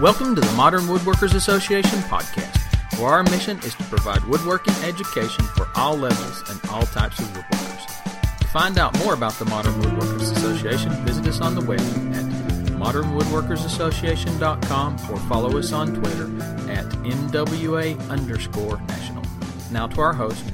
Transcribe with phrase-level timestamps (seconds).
[0.00, 2.56] Welcome to the Modern Woodworkers Association podcast,
[3.00, 7.26] where our mission is to provide woodworking education for all levels and all types of
[7.32, 8.38] woodworkers.
[8.38, 12.24] To find out more about the Modern Woodworkers Association, visit us on the web at
[12.78, 16.26] modernwoodworkersassociation.com or follow us on Twitter
[16.70, 19.24] at MWA underscore national.
[19.72, 20.44] Now to our host,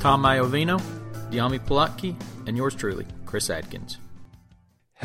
[0.00, 0.80] Tom Iovino,
[1.30, 2.16] Dyami Plotke,
[2.46, 3.98] and yours truly, Chris Adkins.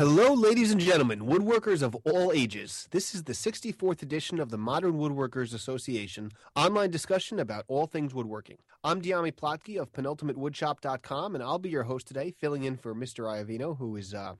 [0.00, 2.88] Hello, ladies and gentlemen, woodworkers of all ages.
[2.90, 8.14] This is the 64th edition of the Modern Woodworkers Association online discussion about all things
[8.14, 8.56] woodworking.
[8.82, 13.24] I'm Dyami Plotke of penultimatewoodshop.com, and I'll be your host today, filling in for Mr.
[13.24, 14.36] Iovino, who is uh,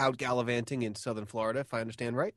[0.00, 2.34] out gallivanting in southern Florida, if I understand right.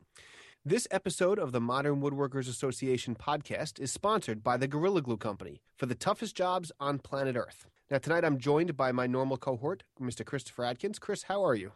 [0.64, 5.64] This episode of the Modern Woodworkers Association podcast is sponsored by the Gorilla Glue Company
[5.76, 7.66] for the toughest jobs on planet Earth.
[7.90, 10.24] Now, tonight I'm joined by my normal cohort, Mr.
[10.24, 11.00] Christopher Adkins.
[11.00, 11.72] Chris, how are you?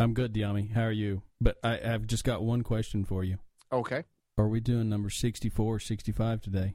[0.00, 0.72] I'm good, Dyami.
[0.72, 1.20] How are you?
[1.42, 3.36] But I, I've just got one question for you.
[3.70, 4.04] Okay.
[4.38, 6.72] Are we doing number 64 or 65 today?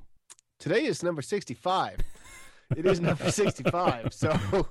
[0.60, 1.98] Today is number 65.
[2.78, 4.14] it is number 65.
[4.14, 4.68] So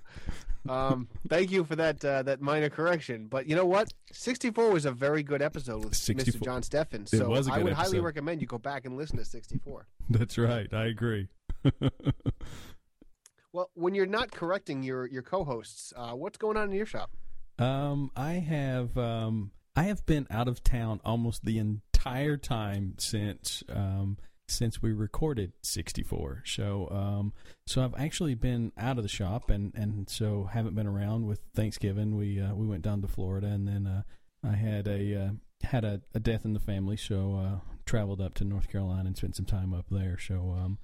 [0.69, 3.27] um, thank you for that uh, that minor correction.
[3.27, 3.92] But you know what?
[4.12, 6.41] 64 was a very good episode with 64.
[6.41, 6.44] Mr.
[6.44, 7.08] John Steffen.
[7.08, 9.89] So I would highly recommend you go back and listen to 64.
[10.11, 10.72] That's right.
[10.72, 11.28] I agree.
[13.55, 17.12] Well, when you're not correcting your your co-hosts, uh, what's going on in your shop?
[17.58, 23.62] Um, I have um, I have been out of town almost the entire time since
[23.69, 26.42] um, since we recorded 64.
[26.46, 27.33] So um,
[27.66, 31.41] so I've actually been out of the shop and, and so haven't been around with
[31.55, 32.16] Thanksgiving.
[32.16, 34.02] We uh, we went down to Florida and then uh,
[34.44, 35.30] I had a uh,
[35.62, 39.16] had a, a death in the family, so uh, traveled up to North Carolina and
[39.16, 40.18] spent some time up there.
[40.18, 40.78] So um,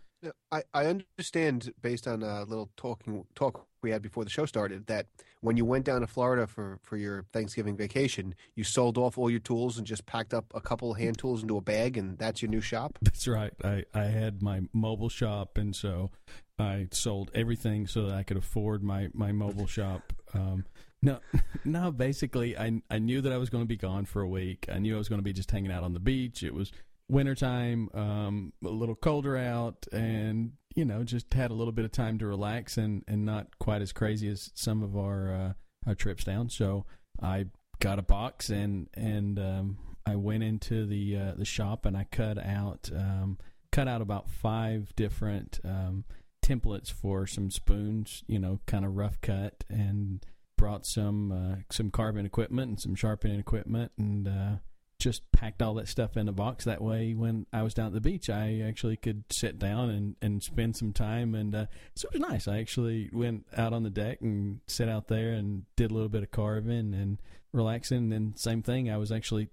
[0.52, 4.86] I, I understand based on a little talking talk we had before the show started
[4.86, 5.06] that
[5.40, 9.30] when you went down to Florida for, for your Thanksgiving vacation, you sold off all
[9.30, 12.42] your tools and just packed up a couple hand tools into a bag, and that's
[12.42, 12.98] your new shop.
[13.02, 13.52] That's right.
[13.64, 16.10] I, I had my mobile shop, and so
[16.58, 20.12] I sold everything so that I could afford my, my mobile shop.
[20.34, 20.66] Um,
[21.02, 21.20] no,
[21.64, 21.90] no.
[21.90, 24.66] Basically, I I knew that I was going to be gone for a week.
[24.70, 26.42] I knew I was going to be just hanging out on the beach.
[26.42, 26.72] It was
[27.10, 31.92] wintertime, um, a little colder out, and you know, just had a little bit of
[31.92, 35.52] time to relax and, and not quite as crazy as some of our uh,
[35.86, 36.48] our trips down.
[36.48, 36.86] So
[37.20, 37.46] I
[37.80, 42.06] got a box and and um, I went into the uh, the shop and I
[42.10, 43.38] cut out um,
[43.72, 46.04] cut out about five different um,
[46.44, 50.24] templates for some spoons, you know, kind of rough cut, and
[50.56, 54.56] brought some uh, some carving equipment and some sharpening equipment, and uh,
[55.00, 56.64] just packed all that stuff in a box.
[56.64, 60.16] That way, when I was down at the beach, I actually could sit down and,
[60.22, 61.66] and spend some time, and uh,
[61.96, 62.46] so it was nice.
[62.46, 66.08] I actually went out on the deck and sat out there and did a little
[66.08, 67.18] bit of carving and
[67.52, 68.12] relaxing.
[68.12, 69.48] And same thing, I was actually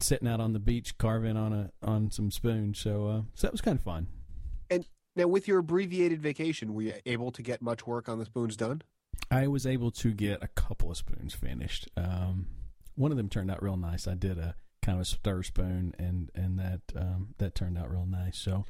[0.00, 2.80] sitting out on the beach carving on a on some spoons.
[2.80, 4.08] So uh, so that was kind of fun.
[4.70, 8.24] And now, with your abbreviated vacation, were you able to get much work on the
[8.24, 8.82] spoons done?
[9.30, 11.88] I was able to get a couple of spoons finished.
[11.96, 12.46] Um,
[12.94, 14.06] one of them turned out real nice.
[14.06, 14.54] I did a
[14.86, 18.38] kind of a stir spoon, and and that um, that turned out real nice.
[18.38, 18.64] So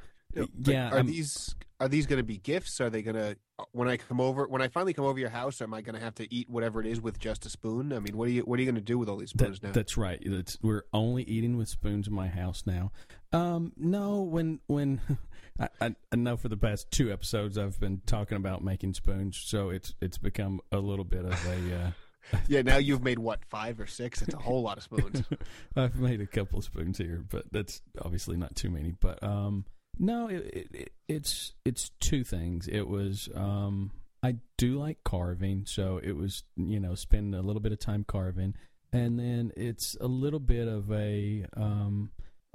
[0.65, 2.81] yeah, Are I'm- these are these going to be gifts?
[2.81, 3.37] Are they going to
[3.71, 5.61] when I come over when I finally come over your house?
[5.61, 7.93] Am I going to have to eat whatever it is with just a spoon?
[7.93, 9.59] I mean, what are you what are you going to do with all these spoons
[9.59, 9.73] That, now?
[9.73, 10.19] that's right.
[10.21, 12.91] It's, we're only eating with spoons in my house now.
[13.31, 14.99] Um, no, when when
[15.59, 19.37] I, I, I know for the past two episodes I've been talking about making spoons,
[19.43, 21.75] so it's it's become a little bit of a.
[21.75, 21.91] Uh,
[22.47, 24.21] yeah, now you've made what five or six?
[24.21, 25.23] It's a whole lot of spoons.
[25.75, 28.91] I've made a couple of spoons here, but that's obviously not too many.
[28.91, 29.65] But um,
[29.99, 32.67] no, it, it, it, it's it's two things.
[32.67, 33.91] It was um,
[34.23, 38.05] I do like carving, so it was you know spend a little bit of time
[38.07, 38.55] carving,
[38.91, 42.11] and then it's a little bit of a um,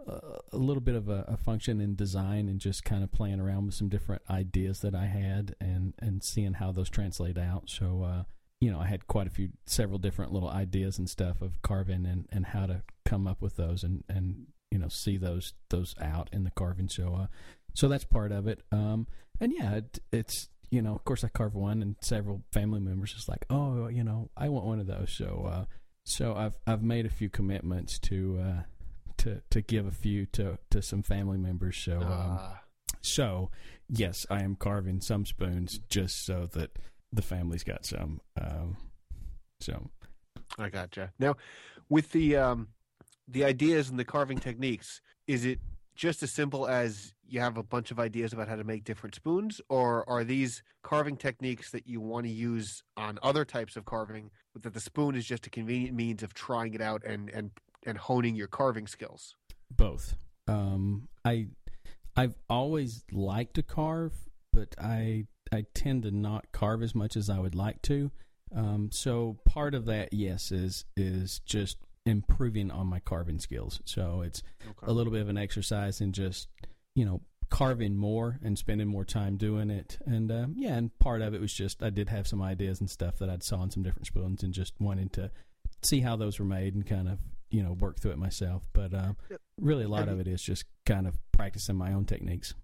[0.06, 3.66] a little bit of a, a function in design and just kind of playing around
[3.66, 7.70] with some different ideas that I had and and seeing how those translate out.
[7.70, 8.02] So.
[8.02, 8.22] Uh,
[8.62, 12.06] you know, I had quite a few, several different little ideas and stuff of carving
[12.06, 15.96] and, and how to come up with those and, and you know see those those
[16.00, 16.88] out in the carving.
[16.88, 17.26] So, uh,
[17.74, 18.62] so that's part of it.
[18.70, 19.08] Um,
[19.40, 23.12] and yeah, it, it's you know, of course, I carve one, and several family members
[23.12, 25.12] just like, oh, you know, I want one of those.
[25.12, 25.64] So, uh,
[26.06, 28.62] so I've I've made a few commitments to uh,
[29.18, 31.76] to to give a few to to some family members.
[31.78, 32.60] So, um, Ah.
[33.00, 33.50] so
[33.88, 36.78] yes, I am carving some spoons just so that
[37.12, 38.20] the family's got some.
[38.40, 38.76] Um,
[39.60, 39.90] so
[40.58, 41.12] I gotcha.
[41.18, 41.36] Now,
[41.88, 42.68] with the um,
[43.28, 45.60] the ideas and the carving techniques, is it
[45.94, 49.14] just as simple as you have a bunch of ideas about how to make different
[49.14, 53.84] spoons, or are these carving techniques that you want to use on other types of
[53.84, 57.30] carving, but that the spoon is just a convenient means of trying it out and
[57.30, 57.50] and
[57.84, 59.36] and honing your carving skills?
[59.76, 60.14] both.
[60.48, 61.48] Um, I
[62.16, 64.12] I've always liked to carve,
[64.52, 68.10] but I I tend to not carve as much as I would like to.
[68.54, 73.80] Um, so part of that, yes, is is just improving on my carving skills.
[73.84, 74.86] So it's Okay.
[74.86, 76.48] a little bit of an exercise in just
[76.94, 77.20] you know
[77.50, 79.98] carving more and spending more time doing it.
[80.06, 82.88] And uh, yeah, and part of it was just I did have some ideas and
[82.90, 85.30] stuff that I'd saw in some different spoons and just wanted to
[85.82, 87.18] see how those were made and kind of
[87.50, 88.66] you know work through it myself.
[88.72, 89.12] But uh,
[89.60, 92.54] really, a lot of it is just kind of practicing my own techniques.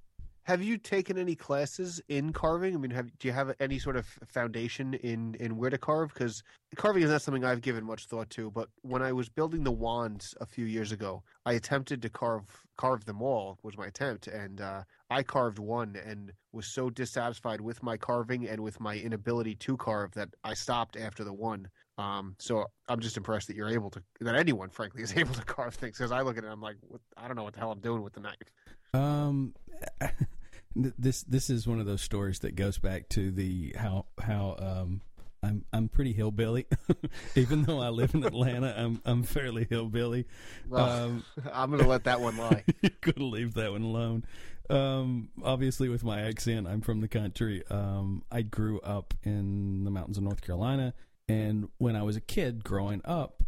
[0.48, 2.74] Have you taken any classes in carving?
[2.74, 6.08] I mean, have do you have any sort of foundation in in where to carve?
[6.14, 6.42] Because
[6.74, 8.50] carving is not something I've given much thought to.
[8.50, 12.46] But when I was building the wands a few years ago, I attempted to carve
[12.78, 13.58] carve them all.
[13.62, 18.48] Was my attempt, and uh, I carved one and was so dissatisfied with my carving
[18.48, 21.68] and with my inability to carve that I stopped after the one.
[21.98, 25.44] Um, so I'm just impressed that you're able to, that anyone, frankly, is able to
[25.44, 25.98] carve things.
[25.98, 26.76] Because I look at it, and I'm like,
[27.18, 28.50] I don't know what the hell I'm doing with the knife.
[28.94, 29.54] Um,
[30.74, 35.00] this this is one of those stories that goes back to the how how um
[35.42, 36.66] I'm I'm pretty hillbilly,
[37.36, 38.74] even though I live in Atlanta.
[38.76, 40.26] I'm I'm fairly hillbilly.
[40.68, 42.64] Well, Um, I'm gonna let that one lie.
[42.82, 44.24] you're gonna leave that one alone.
[44.70, 47.62] Um, obviously, with my accent, I'm from the country.
[47.70, 50.92] Um, I grew up in the mountains of North Carolina,
[51.28, 53.42] and when I was a kid growing up,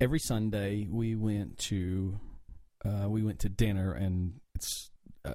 [0.00, 2.18] every Sunday we went to
[2.84, 4.90] uh, we went to dinner, and it's
[5.24, 5.32] uh,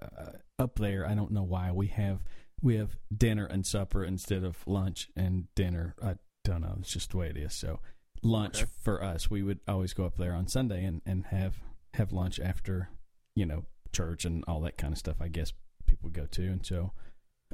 [0.59, 1.07] up there.
[1.07, 2.19] I don't know why we have
[2.61, 5.95] we have dinner and supper instead of lunch and dinner.
[6.03, 6.75] I don't know.
[6.79, 7.53] It's just the way it is.
[7.53, 7.79] So
[8.21, 8.71] lunch Okay.
[8.83, 11.55] for us, we would always go up there on Sunday and, and have
[11.93, 12.89] have lunch after
[13.35, 15.15] you know church and all that kind of stuff.
[15.21, 15.53] I guess
[15.87, 16.91] people would go to, and so.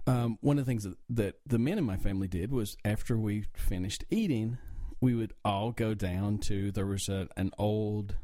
[0.07, 3.17] Um, one of the things that, that the men in my family did was after
[3.17, 4.57] we finished eating,
[4.99, 8.15] we would all go down to there was a, an old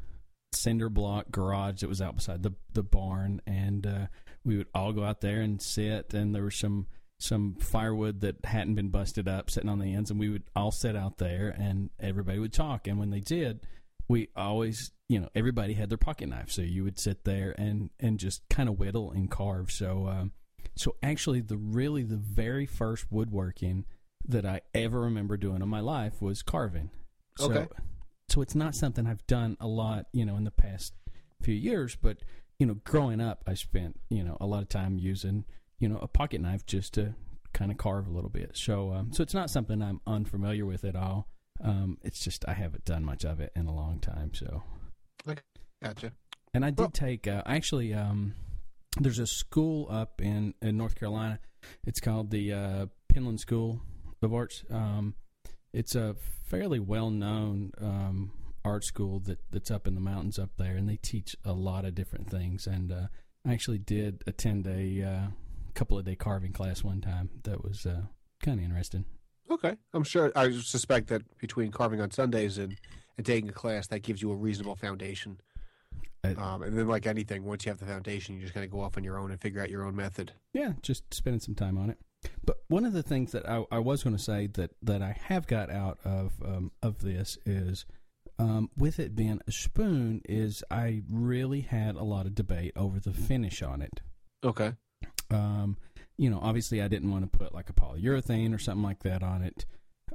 [0.52, 4.06] cinder block garage that was out beside the the barn, and uh,
[4.44, 6.14] we would all go out there and sit.
[6.14, 6.86] And there was some
[7.18, 10.72] some firewood that hadn't been busted up sitting on the ends, and we would all
[10.72, 12.86] sit out there, and everybody would talk.
[12.88, 13.60] And when they did,
[14.08, 17.90] we always you know everybody had their pocket knife, so you would sit there and
[18.00, 19.70] and just kind of whittle and carve.
[19.70, 20.08] So.
[20.08, 20.32] Um,
[20.74, 23.84] so actually, the really the very first woodworking
[24.26, 26.90] that I ever remember doing in my life was carving.
[27.36, 27.66] So, Okay.
[28.28, 30.94] So it's not something I've done a lot, you know, in the past
[31.42, 31.96] few years.
[32.00, 32.18] But
[32.58, 35.44] you know, growing up, I spent you know a lot of time using
[35.78, 37.14] you know a pocket knife just to
[37.52, 38.52] kind of carve a little bit.
[38.54, 41.28] So um, so it's not something I'm unfamiliar with at all.
[41.62, 44.32] Um, it's just I haven't done much of it in a long time.
[44.34, 44.62] So
[45.82, 46.12] Gotcha.
[46.54, 47.92] and I did Well- take uh, actually.
[47.94, 48.34] Um,
[49.00, 51.40] there's a school up in, in North Carolina.
[51.86, 53.80] It's called the uh, Penland School
[54.20, 54.64] of Arts.
[54.70, 55.14] Um,
[55.72, 56.14] it's a
[56.44, 58.32] fairly well known um,
[58.64, 61.84] art school that, that's up in the mountains up there, and they teach a lot
[61.84, 62.66] of different things.
[62.66, 63.06] And uh,
[63.46, 65.26] I actually did attend a uh,
[65.74, 67.30] couple of day carving class one time.
[67.44, 68.02] That was uh,
[68.42, 69.04] kind of interesting.
[69.50, 69.76] Okay.
[69.92, 70.32] I'm sure.
[70.36, 72.76] I suspect that between carving on Sundays and,
[73.16, 75.38] and taking a class, that gives you a reasonable foundation.
[76.24, 78.80] Um, and then, like anything, once you have the foundation, you just kind of go
[78.80, 80.32] off on your own and figure out your own method.
[80.52, 81.98] Yeah, just spending some time on it.
[82.44, 85.16] But one of the things that I, I was going to say that, that I
[85.24, 87.86] have got out of um, of this is,
[88.42, 92.98] um, with it being a spoon, is I really had a lot of debate over
[92.98, 94.00] the finish on it.
[94.42, 94.72] Okay.
[95.30, 95.76] Um,
[96.16, 99.22] you know, obviously I didn't want to put like a polyurethane or something like that
[99.22, 99.64] on it.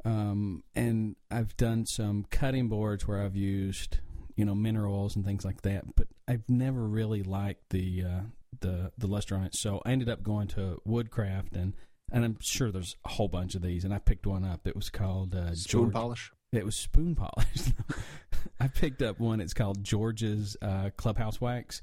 [0.03, 3.99] Um, and I've done some cutting boards where I've used,
[4.35, 8.21] you know, mineral oils and things like that, but I've never really liked the uh,
[8.59, 9.55] the the luster on it.
[9.55, 11.73] So I ended up going to Woodcraft and
[12.11, 14.65] and I'm sure there's a whole bunch of these, and I picked one up.
[14.65, 15.93] It was called uh, Spoon George.
[15.93, 16.31] polish.
[16.53, 17.73] It was spoon polished.
[18.59, 19.41] I picked up one.
[19.41, 21.81] It's called George's uh, Clubhouse Wax.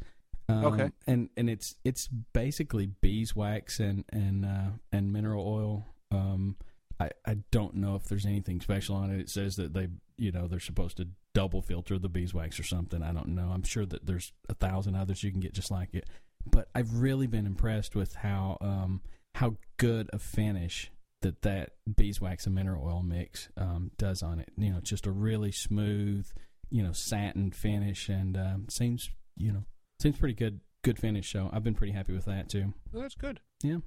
[0.48, 0.90] Um, Okay.
[1.06, 5.86] and and it's it's basically beeswax and and uh, and mineral oil.
[6.10, 6.56] Um,
[7.00, 9.20] I I don't know if there's anything special on it.
[9.20, 13.02] It says that they you know they're supposed to double filter the beeswax or something.
[13.02, 13.50] I don't know.
[13.52, 16.08] I'm sure that there's a thousand others you can get just like it.
[16.46, 19.00] But I've really been impressed with how um
[19.36, 20.90] how good a finish
[21.24, 24.50] that that beeswax and mineral oil mix um, does on it.
[24.56, 26.26] You know, just a really smooth,
[26.70, 29.64] you know, satin finish, and um, seems you know
[30.00, 30.60] seems pretty good.
[30.82, 31.32] Good finish.
[31.32, 32.74] So I've been pretty happy with that too.
[32.92, 33.40] Well, that's good.
[33.62, 33.78] Yeah.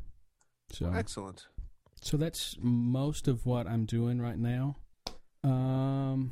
[0.71, 1.45] So Excellent.
[2.01, 4.75] so that's most of what I'm doing right now.
[5.43, 6.31] Um,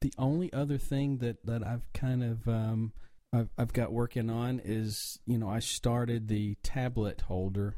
[0.00, 2.92] the only other thing that that I've kind of um
[3.34, 7.76] I've I've got working on is you know I started the tablet holder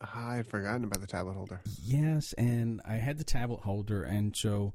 [0.00, 1.60] I had forgotten about the tablet holder.
[1.82, 4.74] Yes, and I had the tablet holder, and so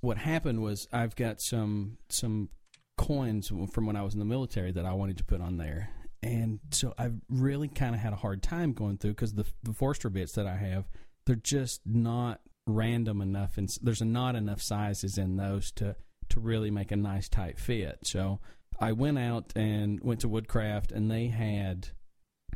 [0.00, 2.50] what happened was I've got some some
[2.96, 5.90] coins from when I was in the military that I wanted to put on there.
[6.22, 9.72] And so I've really kind of had a hard time going through because the, the
[9.72, 10.88] Forstner bits that I have,
[11.26, 15.96] they're just not random enough, and there's not enough sizes in those to
[16.30, 17.98] to really make a nice tight fit.
[18.04, 18.40] So
[18.80, 21.88] I went out and went to Woodcraft, and they had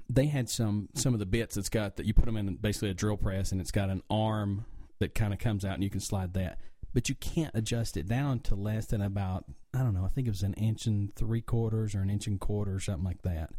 [0.08, 2.90] they had some some of the bits that's got that you put them in basically
[2.90, 4.64] a drill press, and it's got an arm
[5.00, 6.58] that kind of comes out, and you can slide that.
[6.94, 10.04] But you can't adjust it down to less than about I don't know.
[10.04, 12.80] I think it was an inch and three quarters or an inch and quarter or
[12.80, 13.50] something like that.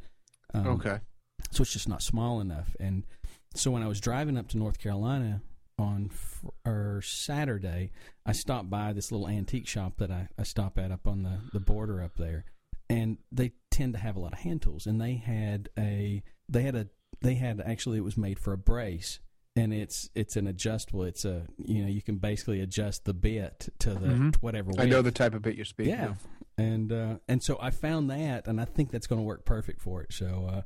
[0.53, 0.99] Um, okay.
[1.51, 2.75] So it's just not small enough.
[2.79, 3.05] And
[3.55, 5.41] so when I was driving up to North Carolina
[5.77, 6.09] on
[6.65, 7.91] or Saturday,
[8.25, 11.39] I stopped by this little antique shop that I, I stop at up on the,
[11.53, 12.45] the border up there,
[12.89, 14.85] and they tend to have a lot of hand tools.
[14.85, 16.87] And they had a they had a
[17.21, 19.19] they had actually it was made for a brace,
[19.55, 21.03] and it's it's an adjustable.
[21.03, 24.29] It's a you know you can basically adjust the bit to the mm-hmm.
[24.41, 24.69] whatever.
[24.69, 24.81] Width.
[24.81, 25.93] I know the type of bit you're speaking.
[25.93, 26.27] Yeah, of.
[26.57, 29.81] and uh, and so I found that, and I think that's going to work perfect
[29.81, 30.13] for it.
[30.13, 30.61] So uh,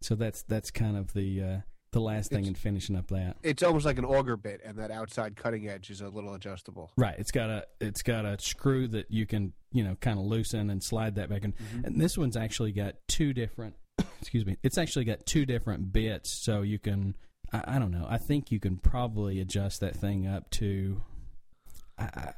[0.00, 1.56] so that's that's kind of the uh,
[1.92, 3.36] the last thing it's, in finishing up that.
[3.42, 6.92] It's almost like an auger bit, and that outside cutting edge is a little adjustable.
[6.96, 7.16] Right.
[7.18, 10.70] It's got a it's got a screw that you can you know kind of loosen
[10.70, 11.52] and slide that back in.
[11.52, 11.84] Mm-hmm.
[11.84, 13.74] And this one's actually got two different.
[14.20, 14.56] excuse me.
[14.62, 17.16] It's actually got two different bits, so you can.
[17.52, 18.06] I, I don't know.
[18.08, 21.02] I think you can probably adjust that thing up to.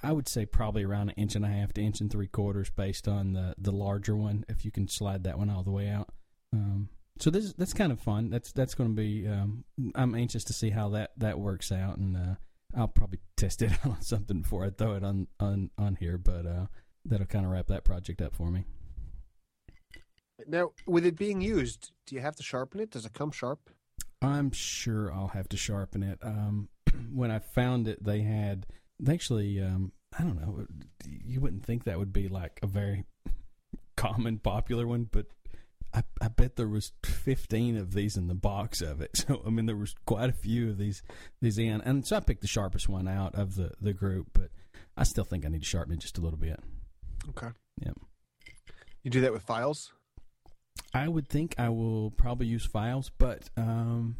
[0.03, 2.71] I, would say probably around an inch and a half to inch and three quarters,
[2.71, 4.45] based on the the larger one.
[4.49, 6.09] If you can slide that one all the way out.
[6.53, 6.89] Um,
[7.19, 8.31] so this that's kind of fun.
[8.31, 9.29] That's that's going to be.
[9.29, 9.65] Um,
[9.95, 12.35] I'm anxious to see how that that works out, and uh,
[12.75, 16.17] I'll probably test it on something before I throw it on on on here.
[16.17, 16.67] But uh,
[17.05, 18.65] that'll kind of wrap that project up for me.
[20.47, 22.91] Now, with it being used, do you have to sharpen it?
[22.91, 23.71] Does it come sharp?
[24.23, 26.19] I'm sure I'll have to sharpen it.
[26.23, 26.69] Um,
[27.13, 28.67] when I found it, they had
[28.99, 29.61] they actually.
[29.61, 30.67] Um, I don't know.
[31.07, 33.05] You wouldn't think that would be like a very
[33.97, 35.27] common, popular one, but
[35.95, 39.11] I, I bet there was 15 of these in the box of it.
[39.29, 41.03] So I mean, there was quite a few of these
[41.41, 44.29] these in, and so I picked the sharpest one out of the the group.
[44.33, 44.51] But
[44.97, 46.61] I still think I need to sharpen it just a little bit.
[47.31, 47.49] Okay.
[47.85, 47.99] Yep.
[49.03, 49.93] You do that with files?
[50.93, 54.17] I would think I will probably use files, but um,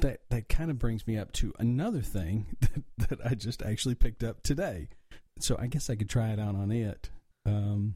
[0.00, 3.94] that that kind of brings me up to another thing that, that I just actually
[3.94, 4.88] picked up today.
[5.38, 7.10] So I guess I could try it out on it.
[7.44, 7.94] Um,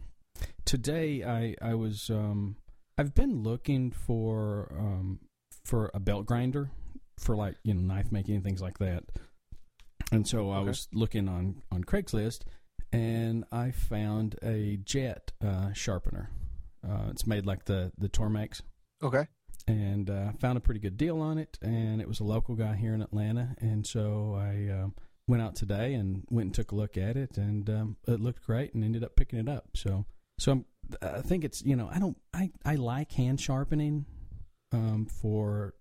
[0.65, 2.57] today I I was um,
[2.97, 5.21] I've been looking for um,
[5.65, 6.71] for a belt grinder
[7.19, 9.05] for like you know knife making and things like that.
[10.13, 12.41] And so I was looking on on Craigslist,
[12.93, 16.31] and I found a jet uh, sharpener.
[16.87, 18.63] Uh, it's made like the the Tormex.
[19.03, 19.27] Okay.
[19.67, 22.75] And uh, found a pretty good deal on it, and it was a local guy
[22.75, 24.95] here in Atlanta, and so I um,
[25.29, 28.45] went out today and went and took a look at it, and um, it looked
[28.45, 29.69] great, and ended up picking it up.
[29.77, 30.07] So
[30.39, 30.65] so I'm
[31.03, 34.07] I think it's you know I don't I I like hand sharpening
[34.73, 35.75] um, for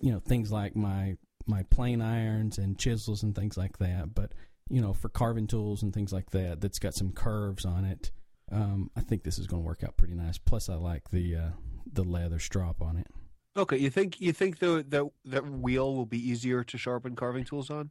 [0.00, 1.16] you know things like my
[1.46, 4.14] my plane irons and chisels and things like that.
[4.14, 4.32] But
[4.68, 8.10] you know for carving tools and things like that that's got some curves on it.
[8.50, 10.38] Um, I think this is going to work out pretty nice.
[10.38, 11.48] Plus, I like the uh,
[11.92, 13.06] the leather strap on it.
[13.56, 17.44] Okay, you think you think the the that wheel will be easier to sharpen carving
[17.44, 17.90] tools on?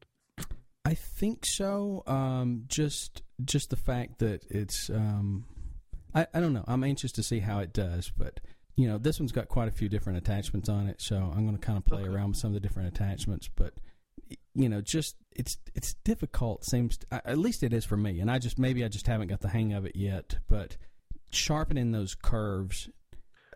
[0.86, 2.04] I think so.
[2.08, 5.46] Um, just just the fact that it's um,
[6.14, 6.66] I, I don't know.
[6.68, 8.40] I'm anxious to see how it does, but
[8.76, 11.58] you know, this one's got quite a few different attachments on it, so I'm going
[11.58, 12.10] to kind of play okay.
[12.10, 13.50] around with some of the different attachments.
[13.54, 13.74] But
[14.56, 16.66] you know, just it's it's difficult.
[16.66, 19.28] Seems to, at least it is for me, and I just maybe I just haven't
[19.28, 20.38] got the hang of it yet.
[20.48, 20.78] But
[21.32, 22.90] sharpening those curves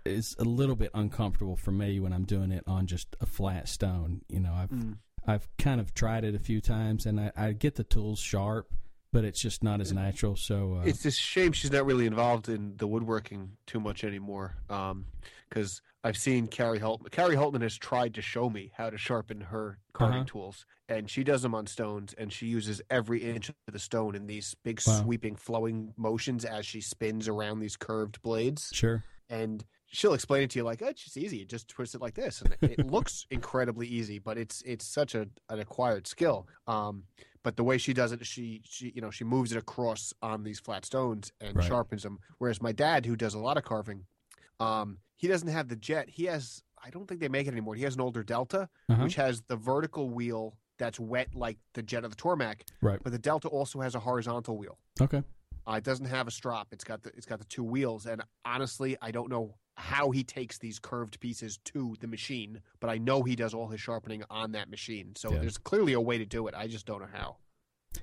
[0.05, 3.67] is a little bit uncomfortable for me when I'm doing it on just a flat
[3.67, 4.21] stone.
[4.29, 4.97] You know, I've mm.
[5.25, 8.73] I've kind of tried it a few times, and I, I get the tools sharp
[9.13, 10.35] but it's just not as natural.
[10.35, 14.55] So uh, it's a shame she's not really involved in the woodworking too much anymore.
[15.53, 17.11] Because I've seen Kari Hultman.
[17.11, 20.25] Kari Hultman has tried to show me how to sharpen her carving uh-huh.
[20.27, 24.15] tools, and she does them on stones, and she uses every inch of the stone
[24.15, 25.01] in these big wow.
[25.01, 28.69] sweeping, flowing motions as she spins around these curved blades.
[28.73, 29.03] Sure.
[29.29, 31.37] And she'll explain it to you like, oh, it's just easy.
[31.37, 35.13] You just twist it like this, and it looks incredibly easy, but it's it's such
[35.15, 36.47] a an acquired skill.
[36.67, 37.03] Um,
[37.43, 40.43] but the way she does it, she she you know she moves it across on
[40.43, 41.65] these flat stones and right.
[41.65, 42.19] sharpens them.
[42.39, 44.05] Whereas my dad, who does a lot of carving,
[44.59, 46.09] um, he doesn't have the jet.
[46.09, 47.75] He has I don't think they make it anymore.
[47.75, 49.03] He has an older Delta, uh-huh.
[49.03, 52.63] which has the vertical wheel that's wet like the jet of the Tormek.
[52.81, 52.99] Right.
[53.01, 54.77] But the Delta also has a horizontal wheel.
[54.99, 55.23] Okay.
[55.65, 56.67] Uh, it doesn't have a strop.
[56.73, 60.25] It's got the it's got the two wheels, and honestly, I don't know how he
[60.25, 64.23] takes these curved pieces to the machine, but I know he does all his sharpening
[64.29, 65.13] on that machine.
[65.15, 65.39] So yeah.
[65.39, 66.53] there's clearly a way to do it.
[66.53, 67.37] I just don't know how.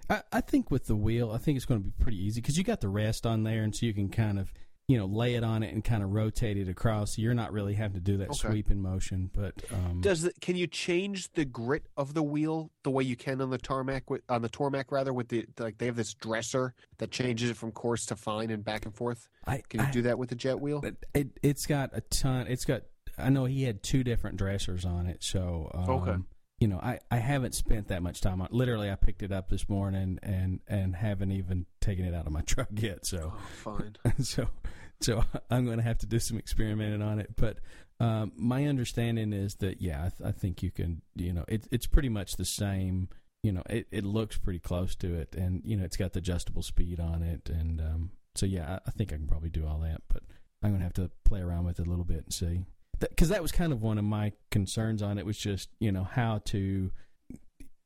[0.09, 2.57] I, I think with the wheel, I think it's going to be pretty easy because
[2.57, 4.55] you got the rest on there, and so you can kind of
[4.91, 7.17] you know lay it on it and kind of rotate it across.
[7.17, 8.49] You're not really having to do that Okay.
[8.49, 9.31] sweeping motion.
[9.33, 13.15] But um, Does the, can you change the grit of the wheel the way you
[13.15, 16.15] can on the Tormek with, on the Tormek rather with the like they have this
[16.15, 19.29] dresser that changes it from coarse to fine and back and forth?
[19.47, 20.85] I Can you I- do that with the jet wheel?
[21.15, 22.47] It it's got a ton.
[22.49, 22.83] It's got.
[23.17, 26.17] I know he had two different dressers on it, so um, Okay.
[26.59, 28.49] You know, I, I haven't spent that much time on.
[28.51, 32.33] Literally, I picked it up this morning and and haven't even taken it out of
[32.33, 33.07] my truck yet.
[33.07, 33.97] So Oh, fine.
[34.23, 34.47] so
[35.03, 37.35] so I'm going to have to do some experimenting on it.
[37.37, 37.59] But
[37.99, 41.03] um, my understanding is that yeah, I, th- I think you can.
[41.15, 43.09] You know, it, it's pretty much the same.
[43.43, 46.19] You know, it, it looks pretty close to it, and you know, it's got the
[46.19, 49.67] adjustable speed on it, and um, so yeah, I, I think I can probably do
[49.67, 50.03] all that.
[50.09, 50.23] But
[50.63, 52.61] I'm going to have to play around with it a little bit and see.
[52.99, 56.05] Because that was kind of one of my concerns on it was just you know
[56.05, 56.91] how to,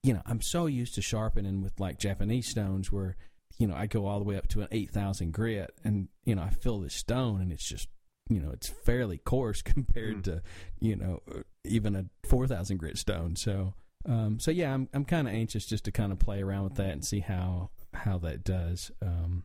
[0.02, 3.16] you know, I'm so used to sharpening with like Japanese stones where
[3.58, 6.42] you know, I go all the way up to an 8,000 grit and, you know,
[6.42, 7.88] I fill this stone and it's just,
[8.28, 10.22] you know, it's fairly coarse compared Mm.
[10.24, 10.42] to,
[10.80, 11.22] you know,
[11.64, 13.36] even a 4,000 grit stone.
[13.36, 13.74] So,
[14.06, 16.74] um, so yeah, I'm, I'm kind of anxious just to kind of play around with
[16.76, 18.90] that and see how, how that does.
[19.00, 19.44] Um,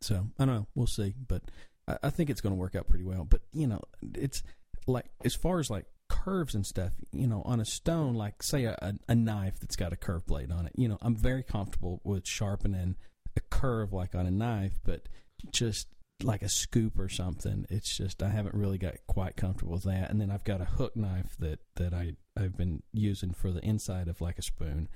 [0.00, 0.66] so I don't know.
[0.74, 1.42] We'll see, but
[1.86, 3.24] I, I think it's going to work out pretty well.
[3.24, 3.80] But, you know,
[4.14, 4.42] it's
[4.86, 8.64] like, as far as like curves and stuff, you know, on a stone, like say
[8.64, 11.42] a, a, a knife that's got a curved blade on it, you know, I'm very
[11.42, 12.96] comfortable with sharpening
[13.36, 15.08] a curve like on a knife, but
[15.50, 15.88] just
[16.22, 20.10] like a scoop or something, it's just I haven't really got quite comfortable with that.
[20.10, 23.64] And then I've got a hook knife that that I I've been using for the
[23.64, 24.88] inside of like a spoon,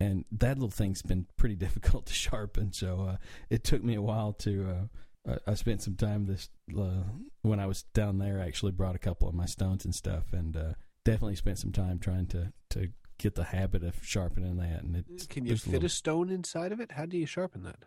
[0.00, 2.72] and that little thing's been pretty difficult to sharpen.
[2.72, 3.16] So uh,
[3.50, 4.88] it took me a while to.
[5.26, 7.04] Uh, I I spent some time this uh,
[7.42, 8.40] when I was down there.
[8.40, 10.74] I actually brought a couple of my stones and stuff, and uh,
[11.04, 12.88] definitely spent some time trying to to
[13.24, 14.82] get the habit of sharpening that.
[14.82, 16.92] And it's Can you fit little- a stone inside of it?
[16.92, 17.78] How do you sharpen that?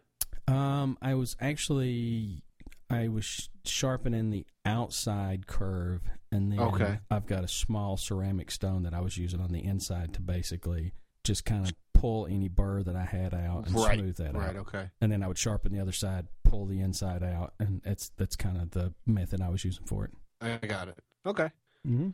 [0.51, 2.43] um, I was actually
[2.89, 6.99] I was sharpening the outside curve, and then Okay.
[7.11, 10.93] I've got a small ceramic stone that I was using on the inside to basically
[11.25, 14.35] just kind of pull any burr that I had out and Right, smooth that Right.
[14.35, 14.47] out.
[14.47, 14.55] Right.
[14.55, 14.91] Okay.
[15.01, 18.37] And then I would sharpen the other side, pull the inside out, and it's that's
[18.37, 20.11] kind of the method I was using for it.
[20.39, 20.97] I got it.
[21.25, 21.51] Okay.
[21.85, 22.11] Mm-hmm.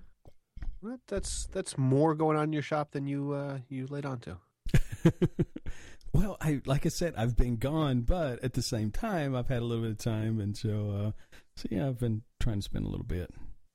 [1.08, 4.38] That's that's more going on in your shop than you uh, you laid on to.
[6.14, 9.62] well, I like I said, I've been gone, but at the same time, I've had
[9.62, 11.12] a little bit of time, and so uh,
[11.56, 13.32] so yeah, I've been trying to spend a little bit.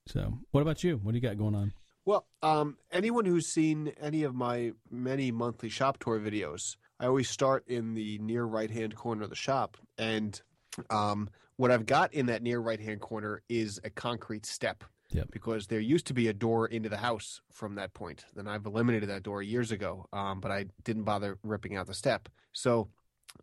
[0.07, 0.97] So, what about you?
[0.97, 1.73] What do you got going on?
[2.05, 7.29] Well, um, anyone who's seen any of my many monthly shop tour videos, I always
[7.29, 9.77] start in the near right hand corner of the shop.
[9.97, 10.41] And
[10.89, 14.83] um, what I've got in that near right hand corner is a concrete step.
[15.11, 15.29] Yep.
[15.31, 18.25] Because there used to be a door into the house from that point.
[18.35, 21.93] Then I've eliminated that door years ago, um, but I didn't bother ripping out the
[21.93, 22.29] step.
[22.53, 22.89] So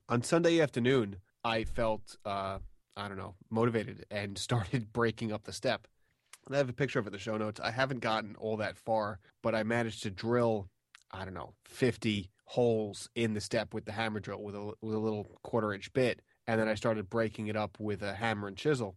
[0.08, 2.58] on Sunday afternoon, I felt, uh,
[2.96, 5.86] I don't know, motivated and started breaking up the step.
[6.46, 7.60] And I have a picture of it in the show notes.
[7.60, 10.68] I haven't gotten all that far, but I managed to drill,
[11.10, 14.94] I don't know, 50 holes in the step with the hammer drill with a, with
[14.94, 16.22] a little quarter inch bit.
[16.46, 18.96] And then I started breaking it up with a hammer and chisel.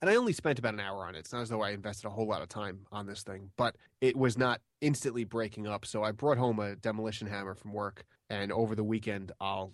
[0.00, 1.20] And I only spent about an hour on it.
[1.20, 3.76] It's not as though I invested a whole lot of time on this thing, but
[4.00, 5.86] it was not instantly breaking up.
[5.86, 8.04] So I brought home a demolition hammer from work.
[8.30, 9.72] And over the weekend, I'll,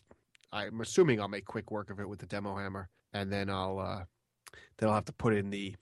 [0.53, 2.89] I'm assuming I'll make quick work of it with the demo hammer.
[3.13, 4.05] And then I'll, uh,
[4.79, 5.75] then I'll have to put in the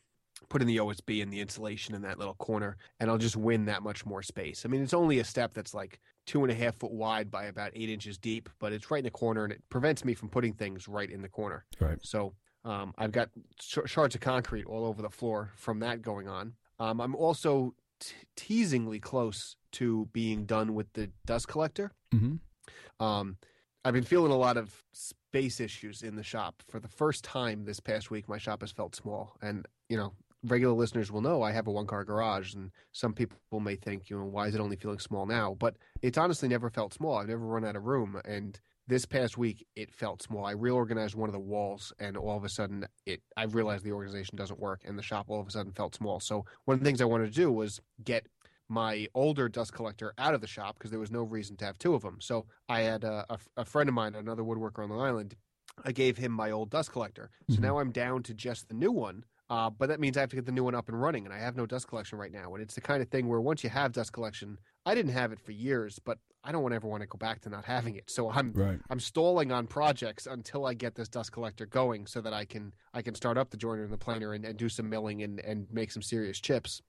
[0.49, 3.67] put in the OSB and the insulation in that little corner, and I'll just win
[3.67, 4.65] that much more space.
[4.65, 7.47] I mean, it's only a step that's like two and a half foot wide by
[7.47, 10.29] about eight inches deep, but it's right in the corner, and it prevents me from
[10.29, 11.65] putting things right in the corner.
[11.81, 11.99] Right.
[12.03, 16.29] So um, I've got sh- shards of concrete all over the floor from that going
[16.29, 16.55] on.
[16.79, 21.93] Um, I'm also t- teasingly close to being done with the dust collector.
[22.15, 23.05] Mm-hmm.
[23.05, 23.37] Um,
[23.85, 26.63] I've been feeling a lot of space issues in the shop.
[26.69, 29.37] For the first time this past week, my shop has felt small.
[29.41, 30.13] And, you know,
[30.45, 32.55] regular listeners will know I have a one car garage.
[32.55, 35.57] And some people may think, you know, why is it only feeling small now?
[35.59, 37.17] But it's honestly never felt small.
[37.17, 38.21] I've never run out of room.
[38.25, 40.45] And this past week, it felt small.
[40.47, 43.93] I reorganized one of the walls, and all of a sudden, it I realized the
[43.93, 46.21] organization doesn't work, and the shop all of a sudden felt small.
[46.21, 48.27] So, one of the things I wanted to do was get
[48.69, 51.79] my older dust collector out of the shop because there was no reason to have
[51.79, 52.21] two of them.
[52.21, 55.37] So I had a, a, a friend of mine, another woodworker on the island.
[55.85, 57.31] I gave him my old dust collector.
[57.49, 57.63] So Mhm.
[57.63, 59.25] now I'm down to just the new one.
[59.51, 61.33] Uh, but that means I have to get the new one up and running, and
[61.33, 62.53] I have no dust collection right now.
[62.53, 65.33] And it's the kind of thing where once you have dust collection, I didn't have
[65.33, 68.11] it for years, but I don't ever want to go back to not having it.
[68.11, 68.81] So I'm Right.
[68.89, 72.73] I'm stalling on projects until I get this dust collector going, so that I can
[72.95, 75.41] I can start up the joiner and the planer and, and do some milling and,
[75.41, 76.81] and make some serious chips.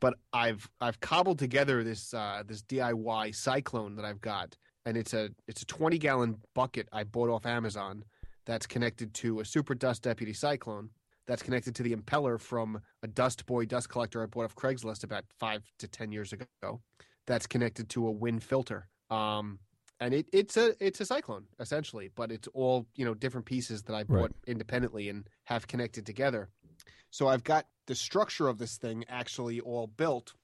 [0.00, 5.12] But I've I've cobbled together this uh, this DIY cyclone that I've got, and it's
[5.12, 8.02] a it's a 20 gallon bucket I bought off Amazon
[8.46, 10.88] that's connected to a Super Dust Deputy Cyclone.
[11.26, 15.04] That's connected to the impeller from a Dust Boy dust collector I bought off Craigslist
[15.04, 16.80] about five to ten years ago.
[17.26, 18.88] That's connected to a Wynn filter.
[19.10, 19.58] Um,
[20.00, 23.82] and it, it's a it's a cyclone essentially, but it's all you know different pieces
[23.84, 24.30] that I bought Right.
[24.46, 26.48] independently and have connected together.
[27.10, 30.34] So I've got the structure of this thing actually all built,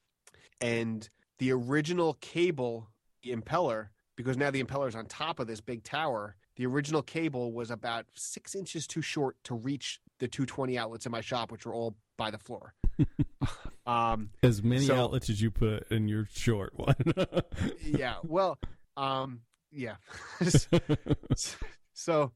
[0.61, 1.09] and
[1.39, 2.89] the original cable
[3.25, 6.35] impeller because now the impeller is on top of this big tower.
[6.55, 11.11] The original cable was about six inches too short to reach the 220 outlets in
[11.11, 12.73] my shop, which were all by the floor.
[13.85, 16.95] um, As many So- outlets as you put in your short one.
[17.83, 18.57] yeah, well,
[18.95, 19.95] um, yeah.
[21.93, 22.31] so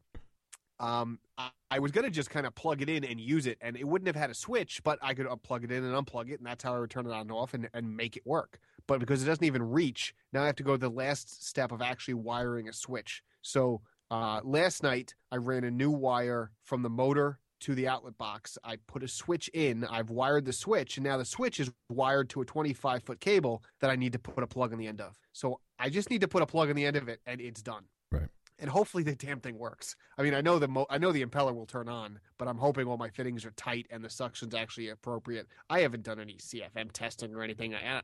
[0.79, 3.57] um, I, I was going to just kind of plug it in and use it,
[3.61, 6.29] and it wouldn't have had a switch, but I could plug it in and unplug
[6.29, 8.25] it, and that's how I would turn it on and off and, and make it
[8.25, 8.59] work.
[8.87, 11.71] But because it doesn't even reach, now I have to go to the last step
[11.71, 13.23] of actually wiring a switch.
[13.41, 18.17] So uh, last night, I ran a new wire from the motor to the outlet
[18.17, 18.57] box.
[18.63, 19.85] I put a switch in.
[19.85, 23.63] I've wired the switch, and now the switch is wired to a 25 foot cable
[23.79, 25.17] that I need to put a plug on the end of.
[25.33, 27.61] So I just need to put a plug on the end of it, and it's
[27.61, 27.83] done.
[28.11, 28.27] Right.
[28.61, 29.95] And hopefully the damn thing works.
[30.19, 32.59] I mean, I know the mo- I know the impeller will turn on, but I'm
[32.59, 35.47] hoping all my fittings are tight and the suction's actually appropriate.
[35.67, 37.73] I haven't done any CFM testing or anything.
[37.73, 38.01] I I,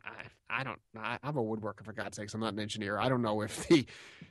[0.50, 0.80] I don't.
[0.98, 2.34] I, I'm a woodworker for God's sakes.
[2.34, 2.98] I'm not an engineer.
[2.98, 3.86] I don't know if the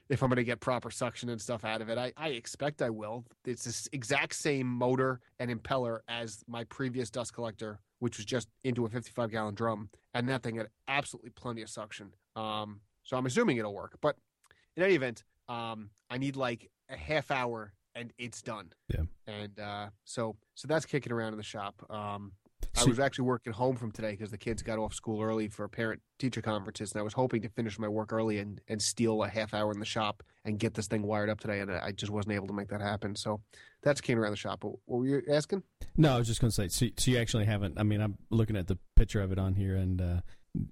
[0.08, 1.96] if I'm going to get proper suction and stuff out of it.
[1.96, 3.24] I, I expect I will.
[3.44, 8.48] It's this exact same motor and impeller as my previous dust collector, which was just
[8.64, 12.12] into a 55 gallon drum, and that thing had absolutely plenty of suction.
[12.34, 13.96] Um, so I'm assuming it'll work.
[14.00, 14.16] But
[14.76, 18.72] in any event, um, I need like a half hour and it's done.
[18.88, 19.04] Yeah.
[19.26, 21.84] And uh, so so that's kicking around in the shop.
[21.90, 22.32] Um,
[22.78, 25.66] I was actually working home from today because the kids got off school early for
[25.68, 29.22] parent teacher conferences, and I was hoping to finish my work early and, and steal
[29.22, 31.92] a half hour in the shop and get this thing wired up today, and I
[31.92, 33.16] just wasn't able to make that happen.
[33.16, 33.40] So
[33.82, 34.64] that's kicking around the shop.
[34.64, 35.62] What what were you asking?
[35.96, 36.68] No, I was just going to say.
[36.68, 37.78] So, so you actually haven't.
[37.78, 40.20] I mean, I'm looking at the picture of it on here, and uh,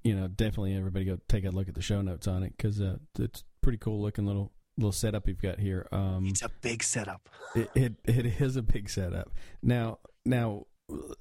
[0.02, 2.80] you know, definitely everybody go take a look at the show notes on it because
[2.80, 5.86] uh, it's pretty cool looking little little setup you've got here.
[5.92, 7.28] Um, It's a big setup.
[7.54, 9.30] it, it it is a big setup.
[9.62, 10.66] Now, now,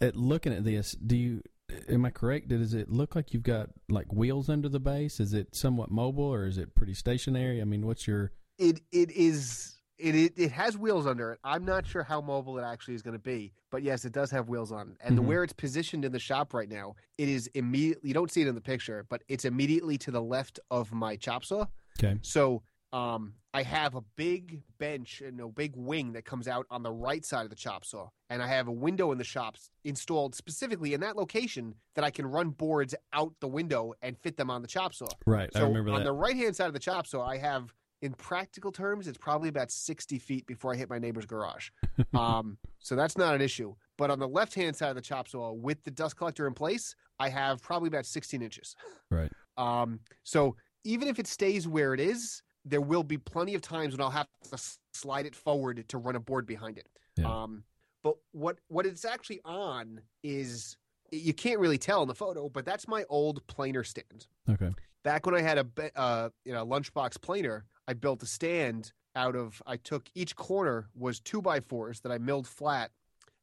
[0.02, 1.42] at looking at this, do you?
[1.90, 2.50] Am I correct?
[2.50, 5.20] Does it look like you've got like wheels under the base?
[5.20, 7.62] Is it somewhat mobile or is it pretty stationary?
[7.62, 11.40] I mean, what's your It it is it it, it has wheels under it.
[11.44, 14.30] I'm not sure how mobile it actually is going to be, but yes, it does
[14.32, 14.98] have wheels on it.
[15.02, 15.26] And the Mhm.
[15.26, 18.10] where it's positioned in the shop right now, it is immediately.
[18.10, 21.16] You don't see it in the picture, but it's immediately to the left of my
[21.16, 21.66] chop saw.
[21.98, 22.20] okay?
[22.22, 22.62] So
[22.94, 26.92] um, I have a big bench and a big wing that comes out on the
[26.92, 30.36] right side of the chop saw, and I have a window in the shops installed
[30.36, 34.52] specifically in that location that I can run boards out the window and fit them
[34.52, 35.08] on the chop saw.
[35.26, 35.98] Right, So I remember that.
[35.98, 39.18] on the right hand side of the chop saw, I have, in practical terms, it's
[39.18, 41.70] probably about sixty feet before I hit my neighbor's garage.
[42.14, 43.74] um, so that's not an issue.
[43.98, 46.54] But on the left hand side of the chop saw, with the dust collector in
[46.54, 48.76] place, I have probably about sixteen inches.
[49.10, 49.32] Right.
[49.58, 53.94] Um, so even if it stays where it is, there will be plenty of times
[53.94, 54.58] when I'll have to
[54.94, 56.88] slide it forward to run a board behind it.
[57.18, 57.44] Yeah.
[57.44, 57.64] Um,
[58.04, 60.78] but what what it's actually on is
[61.12, 64.72] you can't really tell in the photo, but that's my old planer stand okay.
[65.04, 69.36] back when I had a uh, you know lunchbox planer, I built a stand out
[69.36, 69.62] of.
[69.66, 72.92] I took each corner was two by fours that I milled flat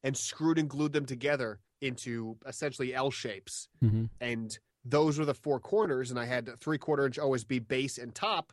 [0.02, 5.34] and screwed and glued them together into essentially L shapes, hmm and those were the
[5.34, 6.10] four corners.
[6.10, 8.52] And I had three quarter inch OSB base and top,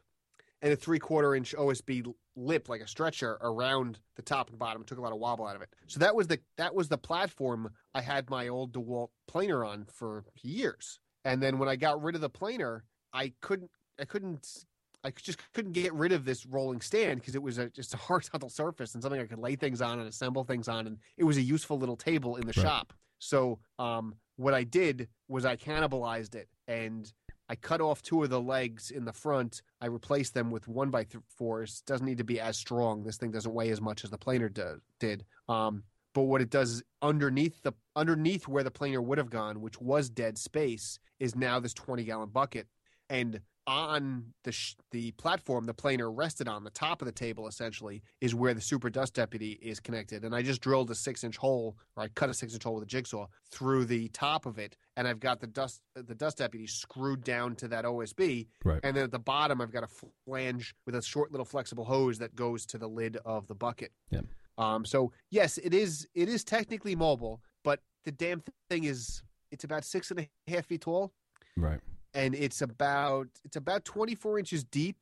[0.61, 4.81] and a three quarter inch OSB lip like a stretcher around the top and bottom.
[4.81, 5.69] It took a lot of wobble out of it.
[5.87, 9.85] So that was the that was the platform I had my old DeWalt planer on
[9.91, 10.99] for years.
[11.25, 14.65] And then when I got rid of the planer, I couldn't I couldn't
[15.03, 17.97] I just couldn't get rid of this rolling stand because it was a, just a
[18.09, 21.23] horizontal surface and something I could lay things on and assemble things on, and it
[21.23, 22.65] was a useful little table in the Right.
[22.65, 22.93] shop.
[23.19, 27.11] So um, what I did was I cannibalized it and
[27.49, 29.61] I cut off two of the legs in the front.
[29.81, 31.81] I replaced them with one by th- fours.
[31.85, 33.03] Doesn't need to be as strong.
[33.03, 35.25] This thing doesn't weigh as much as the planer do- did.
[35.47, 35.83] Um,
[36.13, 39.79] but what it does is underneath the underneath where the planer would have gone, which
[39.79, 42.67] was dead space, is now this twenty gallon bucket.
[43.09, 47.47] And on the sh- the platform the planer rested on, the top of the table
[47.47, 50.23] essentially, is where the Super Dust Deputy is connected.
[50.23, 52.75] And I just drilled a six inch hole, or I cut a six inch hole
[52.75, 56.37] with a jigsaw through the top of it, and I've got the dust the Dust
[56.37, 58.47] Deputy screwed down to that OSB.
[58.63, 58.79] Right.
[58.83, 59.89] And then at the bottom, I've got a
[60.25, 63.91] flange with a short little flexible hose that goes to the lid of the bucket.
[64.09, 64.21] Yeah.
[64.57, 64.85] Um.
[64.85, 66.07] So yes, it is.
[66.15, 70.65] It is technically mobile, but the damn thing is, it's about six and a half
[70.65, 71.13] feet tall
[71.57, 71.79] Right.
[72.13, 74.97] And it's about it's about 24 inches deep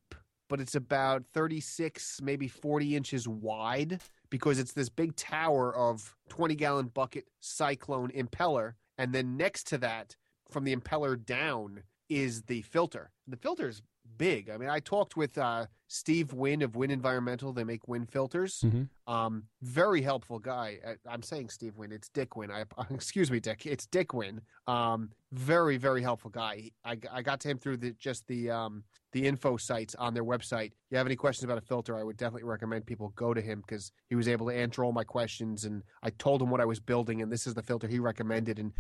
[0.50, 6.56] but it's about 36, maybe 40 inches wide because it's this big tower of 20
[6.56, 8.74] gallon bucket cyclone impeller.
[8.98, 10.16] And then next to that,
[10.50, 13.12] from the impeller down, is the filter.
[13.28, 13.82] The filter is
[14.18, 14.50] big.
[14.50, 17.54] I mean, I talked with uh, Steve Wynn of Wynn Environmental.
[17.54, 18.62] They make Wynn filters.
[18.64, 18.90] Mhm.
[19.08, 20.80] Um, very helpful guy.
[20.88, 21.92] I, I'm saying Steve Wynn.
[21.92, 22.52] It's Dick Wynn.
[22.52, 22.64] I,
[22.94, 23.66] excuse me, Dick.
[23.66, 24.42] It's Dick Wynn.
[24.68, 26.72] Um, very, very helpful guy.
[26.84, 30.24] I, I got to him through the just the um, the info sites on their
[30.24, 30.68] website.
[30.68, 31.98] If You have any questions about a filter?
[31.98, 34.92] I would definitely recommend people go to him because he was able to answer all
[34.92, 35.66] my questions.
[35.66, 38.60] And I told him what I was building, and this is the filter he recommended.
[38.60, 38.72] And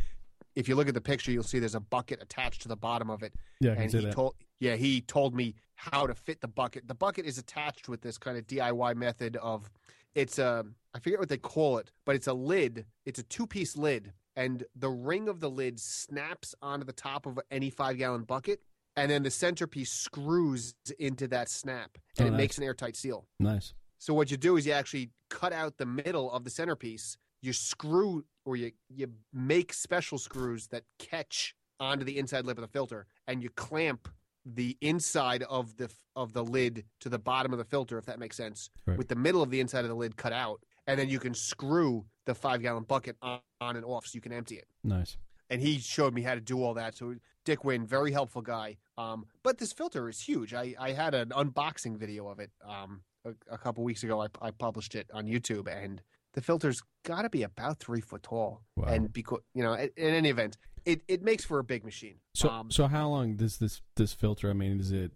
[0.55, 3.09] if you look at the picture, you'll see there's a bucket attached to the bottom
[3.09, 4.13] of it Yeah, and he that.
[4.13, 8.01] told yeah he told me how to fit the bucket the bucket is attached with
[8.01, 9.69] this kind of diy method of
[10.15, 13.45] it's a i forget what they call it but it's a lid it's a two
[13.45, 17.97] piece lid and the ring of the lid snaps onto the top of any five
[17.97, 18.61] gallon bucket
[18.95, 22.37] and then the centerpiece screws into that snap and Oh, it nice.
[22.37, 23.73] makes an airtight seal nice.
[23.97, 27.17] so what you do is you actually cut out the middle of the centerpiece.
[27.45, 32.63] You screw or you you make special screws that catch onto the inside lip of
[32.63, 34.07] the filter, and you clamp
[34.45, 38.17] the inside of the of the lid to the bottom of the filter, if that
[38.19, 38.97] makes sense, Right.
[38.97, 41.33] with the middle of the inside of the lid cut out, and then you can
[41.35, 45.17] screw the five gallon bucket on, on and off so you can empty it Nice.
[45.51, 46.95] and he showed me how to do all that.
[46.95, 48.77] So Dick Wynn, very helpful guy.
[48.97, 50.53] Um, but this filter is huge.
[50.55, 54.21] I, I had an unboxing video of it um, a, a couple weeks ago.
[54.21, 56.01] I, I published it on YouTube, and
[56.35, 58.61] the filter's got to be about three foot tall.
[58.75, 58.87] Wow.
[58.89, 62.17] And because you know, in, in any event, it, it makes for a big machine.
[62.35, 64.49] So, um, so how long does this this filter?
[64.49, 65.11] I mean, is it?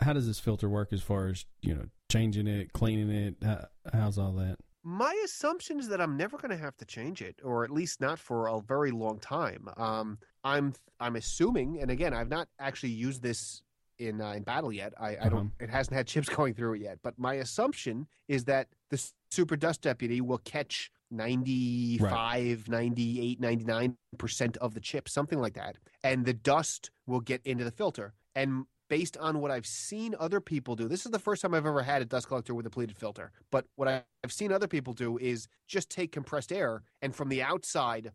[0.00, 3.34] How does this filter work as far as you know, changing it, cleaning it?
[3.44, 4.56] How, how's all that?
[4.84, 8.00] My assumption is that I'm never going to have to change it, or at least
[8.00, 9.68] not for a very long time.
[9.76, 13.62] Um, I'm I'm assuming, and again, I've not actually used this
[13.98, 14.92] in uh, in battle yet.
[14.98, 15.52] I, I don't.
[15.60, 16.98] It hasn't had chips going through it yet.
[17.02, 24.56] But my assumption is that the Super Dust Deputy will catch 95, 98, 99 percent
[24.58, 28.12] of the chips, something like that, and the dust will get into the filter.
[28.34, 31.64] And based on what I've seen other people do, this is the first time I've
[31.64, 33.32] ever had a dust collector with a pleated filter.
[33.50, 37.42] But what I've seen other people do is just take compressed air and from the
[37.42, 38.12] outside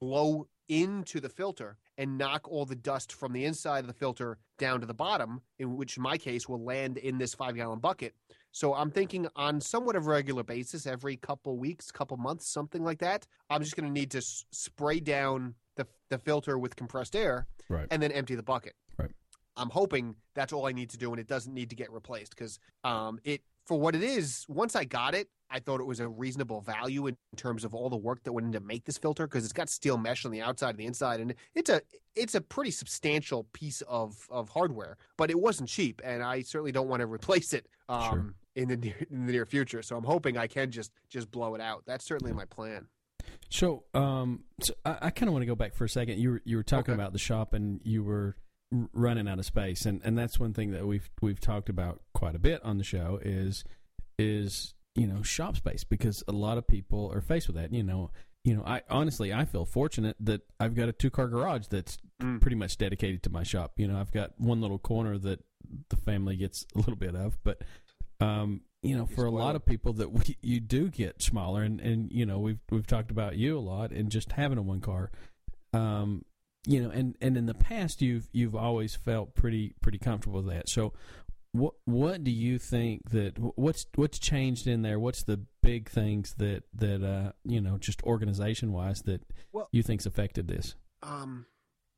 [0.00, 4.38] blow into the filter and knock all the dust from the inside of the filter
[4.58, 7.78] down to the bottom, in which in my case will land in this five gallon
[7.78, 8.14] bucket.
[8.56, 12.82] So I'm thinking on somewhat of a regular basis, every couple weeks, couple months, something
[12.82, 16.74] like that, I'm just going to need to s- spray down the, the filter with
[16.74, 17.86] compressed air Right.
[17.90, 18.72] and then empty the bucket.
[18.96, 19.10] Right.
[19.58, 22.30] I'm hoping that's all I need to do, and it doesn't need to get replaced
[22.34, 24.46] because um, it for what it is.
[24.48, 27.90] Once I got it, I thought it was a reasonable value in terms of all
[27.90, 30.40] the work that went into make this filter because it's got steel mesh on the
[30.40, 31.82] outside and the inside, and it's a
[32.14, 34.96] it's a pretty substantial piece of of hardware.
[35.18, 38.34] But it wasn't cheap, and I certainly don't want to replace it um, Sure.
[38.56, 39.82] In the near, in the near future.
[39.82, 41.84] So I'm hoping I can just just blow it out.
[41.86, 42.88] That's certainly my plan.
[43.50, 46.18] So, um, so I, I kind of want to go back for a second.
[46.18, 47.00] You were you were talking Okay.
[47.00, 48.36] about the shop, and you were
[48.92, 52.34] running out of space, and, and that's one thing that we've we've talked about quite
[52.34, 53.64] a bit on the show is
[54.18, 57.72] is you know shop space because a lot of people are faced with that.
[57.72, 58.10] You know,
[58.44, 61.98] you know, I honestly I feel fortunate that I've got a two car garage that's
[62.22, 62.40] Mm.
[62.40, 63.72] pretty much dedicated to my shop.
[63.76, 65.44] You know, I've got one little corner that
[65.90, 67.60] the family gets a little bit of, but
[68.20, 71.80] um, you know, for a lot of people that we, you do get smaller, and
[71.80, 74.80] and you know, we've we've talked about you a lot, and just having a one
[74.80, 75.10] car,
[75.72, 76.24] um,
[76.66, 80.52] you know, and and in the past, you've you've always felt pretty pretty comfortable with
[80.54, 80.68] that.
[80.68, 80.92] So,
[81.52, 84.98] what what do you think that what's what's changed in there?
[84.98, 89.82] What's the big things that that uh you know just organization wise that Well- you
[89.82, 90.74] think's affected this?
[91.02, 91.46] Um,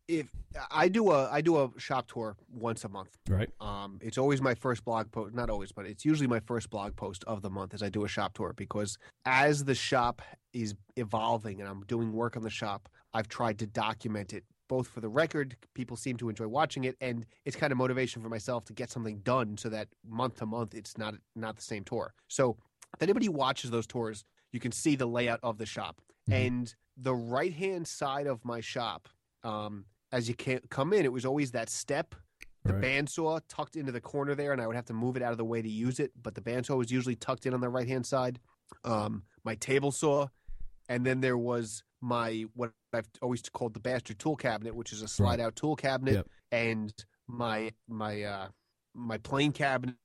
[0.08, 0.28] if
[0.70, 3.16] I do a I do a shop tour once a month.
[3.28, 3.50] Right.
[3.60, 6.96] Um, it's always my first blog post, not always, but it's usually my first blog
[6.96, 10.22] post of the month as I do a shop tour because as the shop
[10.54, 14.86] is evolving and I'm doing work on the shop, I've tried to document it both
[14.86, 18.28] for the record, people seem to enjoy watching it, and it's kind of motivation for
[18.28, 21.84] myself to get something done so that month to month it's not not the same
[21.84, 22.12] tour.
[22.28, 22.56] So
[22.94, 26.00] if anybody watches those tours, you can see the layout of the shop.
[26.28, 26.34] Mhm.
[26.34, 29.08] And the right hand side of my shop,
[29.42, 32.14] um, as you can't come in, it was always that step
[32.64, 32.82] the Right.
[32.82, 35.38] bandsaw tucked into the corner there, and I would have to move it out of
[35.38, 36.12] the way to use it.
[36.20, 38.40] But the bandsaw was usually tucked in on the right hand side.
[38.84, 40.26] Um, my table saw,
[40.88, 45.02] and then there was my what I've always called the bastard tool cabinet, which is
[45.02, 46.26] a slide out tool cabinet, Yep.
[46.52, 48.48] and my my uh,
[48.94, 49.96] my plane cabinet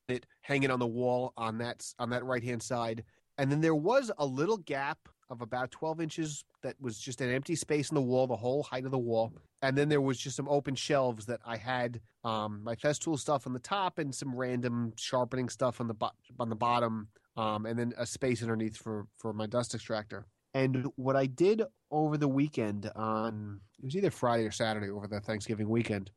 [0.42, 3.04] hanging on the wall on that on that right hand side.
[3.38, 5.00] And then there was a little gap
[5.34, 8.64] of about 12 inches that was just an empty space in the wall, the whole
[8.64, 9.34] height of the wall.
[9.62, 13.46] And then there was just some open shelves that I had um, my Festool stuff
[13.48, 17.66] on the top and some random sharpening stuff on the bo- on the bottom, um,
[17.66, 20.26] and then a space underneath for for my dust extractor.
[20.54, 25.08] And what I did over the weekend on it was either Friday or Saturday over
[25.08, 26.12] the Thanksgiving weekend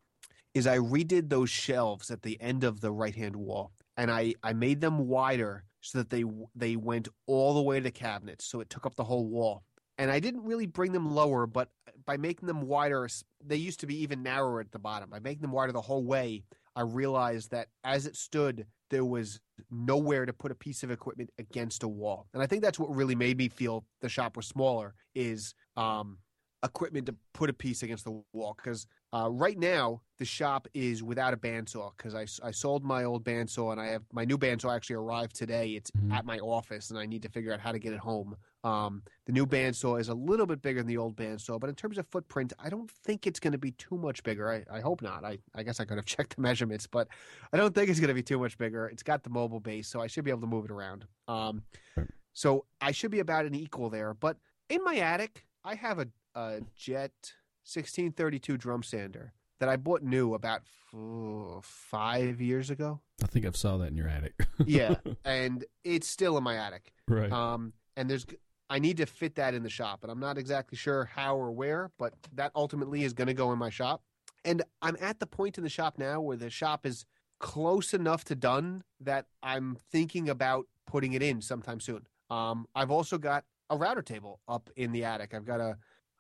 [0.54, 4.34] is I redid those shelves at the end of the right hand wall and I
[4.42, 8.44] I made them wider so that they they went all the way to the cabinets
[8.44, 9.62] so it took up the whole wall.
[9.98, 11.70] And I didn't really bring them lower, but
[12.04, 13.08] by making them wider,
[13.42, 15.08] they used to be even narrower at the bottom.
[15.08, 16.44] By making them wider the whole way,
[16.74, 21.30] I realized that as it stood, there was nowhere to put a piece of equipment
[21.38, 22.26] against a wall.
[22.34, 26.18] And I think that's what really made me feel the shop was smaller is um,
[26.62, 28.54] equipment to put a piece against the wall.
[28.54, 33.04] Because uh, right now, the shop is without a bandsaw because I, I sold my
[33.04, 35.70] old bandsaw and I have my new bandsaw actually arrived today.
[35.70, 36.12] It's Mhm.
[36.12, 38.36] at my office and I need to figure out how to get it home.
[38.64, 41.76] Um, the new bandsaw is a little bit bigger than the old bandsaw, but in
[41.76, 44.50] terms of footprint, I don't think it's going to be too much bigger.
[44.50, 45.24] I, I hope not.
[45.24, 47.06] I, I guess I could have checked the measurements, but
[47.52, 48.88] I don't think it's going to be too much bigger.
[48.88, 51.06] It's got the mobile base, so I should be able to move it around.
[51.28, 51.62] Um,
[52.32, 54.14] so I should be about an equal there.
[54.14, 54.36] But
[54.68, 57.12] in my attic, I have a, a Jet
[57.66, 60.60] 1632 drum sander that I bought new about
[60.92, 63.00] f- five years ago.
[63.22, 64.34] I think I've saw that in your attic.
[64.66, 66.92] Yeah, and it's still in my attic.
[67.08, 67.30] right.
[67.30, 68.24] Um, and there's
[68.70, 71.52] I need to fit that in the shop, and I'm not exactly sure how or
[71.52, 74.02] where, but that ultimately is going to go in my shop.
[74.44, 77.04] And I'm at the point in the shop now where the shop is
[77.38, 82.06] close enough to done that I'm thinking about putting it in sometime soon.
[82.30, 85.34] Um, I've also got a router table up in the attic.
[85.34, 85.76] I've got a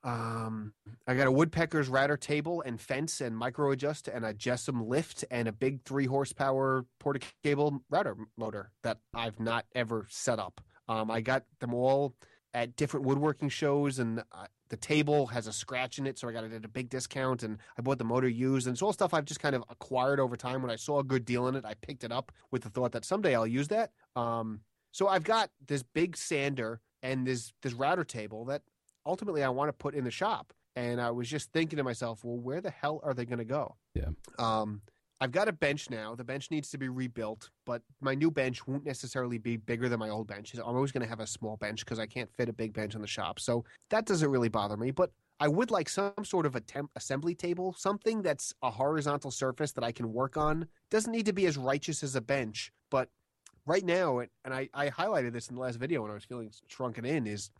[0.06, 0.72] um,
[1.08, 5.24] I got a Woodpeckers router table and fence and micro adjust and a JessEm lift
[5.32, 10.60] and a big three horsepower porta cable router motor that I've not ever set up.
[10.88, 12.14] Um, I got them all
[12.54, 16.32] at different woodworking shows, and uh, the table has a scratch in it, so I
[16.32, 17.42] got it at a big discount.
[17.42, 20.20] And I bought the motor used, and it's all stuff I've just kind of acquired
[20.20, 20.62] over time.
[20.62, 22.92] When I saw a good deal in it, I picked it up with the thought
[22.92, 23.90] that someday I'll use that.
[24.14, 24.60] Um,
[24.92, 28.62] so I've got this big sander and this this router table that
[29.06, 30.52] ultimately I want to put in the shop.
[30.74, 33.46] And I was just thinking to myself, well, where the hell are they going to
[33.46, 33.76] go?
[33.94, 34.10] Yeah.
[34.38, 34.82] Um,
[35.20, 36.14] I've got a bench now.
[36.14, 39.98] The bench needs to be rebuilt, but my new bench won't necessarily be bigger than
[39.98, 40.52] my old bench.
[40.54, 42.94] I'm always going to have a small bench because I can't fit a big bench
[42.94, 43.40] in the shop.
[43.40, 44.90] So that doesn't really bother me.
[44.90, 49.30] But I would like some sort of a temp- assembly table, something that's a horizontal
[49.30, 50.66] surface that I can work on.
[50.90, 53.08] Doesn't need to be as righteous as a bench, but
[53.66, 56.50] right now, and I, I highlighted this in the last video when I was feeling
[56.68, 57.50] shrunken in, is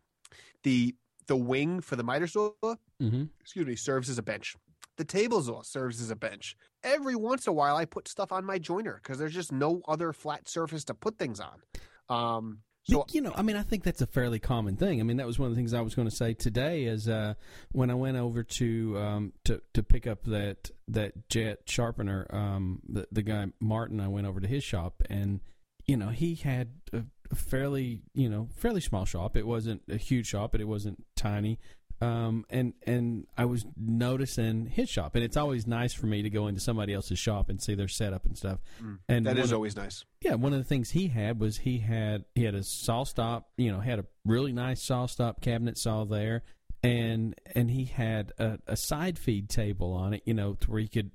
[0.62, 0.94] the
[1.26, 3.24] the wing for the miter saw, mm-hmm.
[3.40, 4.56] excuse me, serves as a bench.
[4.96, 6.56] The table saw serves as a bench.
[6.82, 9.82] Every once in a while, I put stuff on my joiner because there's just no
[9.86, 11.60] other flat surface to put things on.
[12.08, 15.00] Um, so you know, I mean, I think that's a fairly common thing.
[15.00, 16.84] I mean, that was one of the things I was going to say today.
[16.84, 17.34] Is uh,
[17.72, 22.80] when I went over to um, to to pick up that that jet sharpener, um,
[22.88, 25.40] the the guy Martin, I went over to his shop, and
[25.86, 27.02] you know, he had a,
[27.34, 29.36] fairly you know fairly small shop.
[29.36, 31.58] It wasn't a huge shop, but it wasn't tiny.
[31.98, 36.28] Um, and and I was noticing his shop, and it's always nice for me to
[36.28, 38.58] go into somebody else's shop and see their setup and stuff.
[38.82, 40.04] mm, And that is of- always nice.
[40.20, 43.72] yeah, one of the things he had was he had he had a SawStop, you
[43.72, 46.42] know, had a really nice SawStop cabinet saw there,
[46.82, 50.80] and and he had a, a side feed table on it, you know, to where
[50.80, 51.12] he could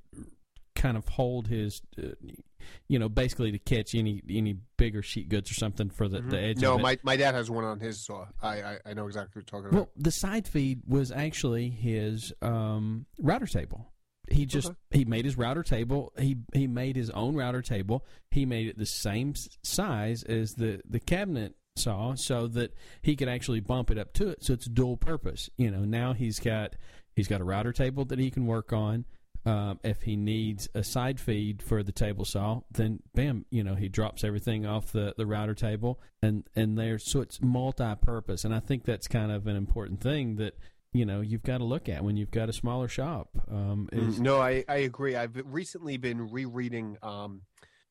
[0.76, 2.08] kind of hold his, uh,
[2.88, 6.36] you know, basically to catch any any bigger sheet goods or something for the, the
[6.38, 6.50] Mhm.
[6.50, 6.58] edge.
[6.62, 6.84] No, of it.
[6.84, 8.26] my, my dad has one on his saw.
[8.42, 9.74] I, I, I know exactly what you're talking about.
[9.74, 13.88] Well, the side feed was actually his um, router table.
[14.30, 14.78] He just Okay.
[14.92, 16.14] he made his router table.
[16.18, 18.06] He he made his own router table.
[18.30, 23.28] He made it the same size as the the cabinet saw, so that he could
[23.28, 24.44] actually bump it up to it.
[24.44, 25.50] So it's dual purpose.
[25.58, 26.76] You know, now he's got
[27.16, 29.06] he's got a router table that he can work on.
[29.44, 33.74] Um, if he needs a side feed for the table saw, then bam, you know,
[33.74, 38.46] he drops everything off the, the router table and, and there, so it's multi-purpose.
[38.46, 40.54] And I think that's kind of an important thing that,
[40.94, 43.30] you know, you've got to look at when you've got a smaller shop.
[43.50, 45.16] Um, is, Mm, no, I, I agree.
[45.16, 46.98] I've recently been rereading.
[47.02, 47.42] Um,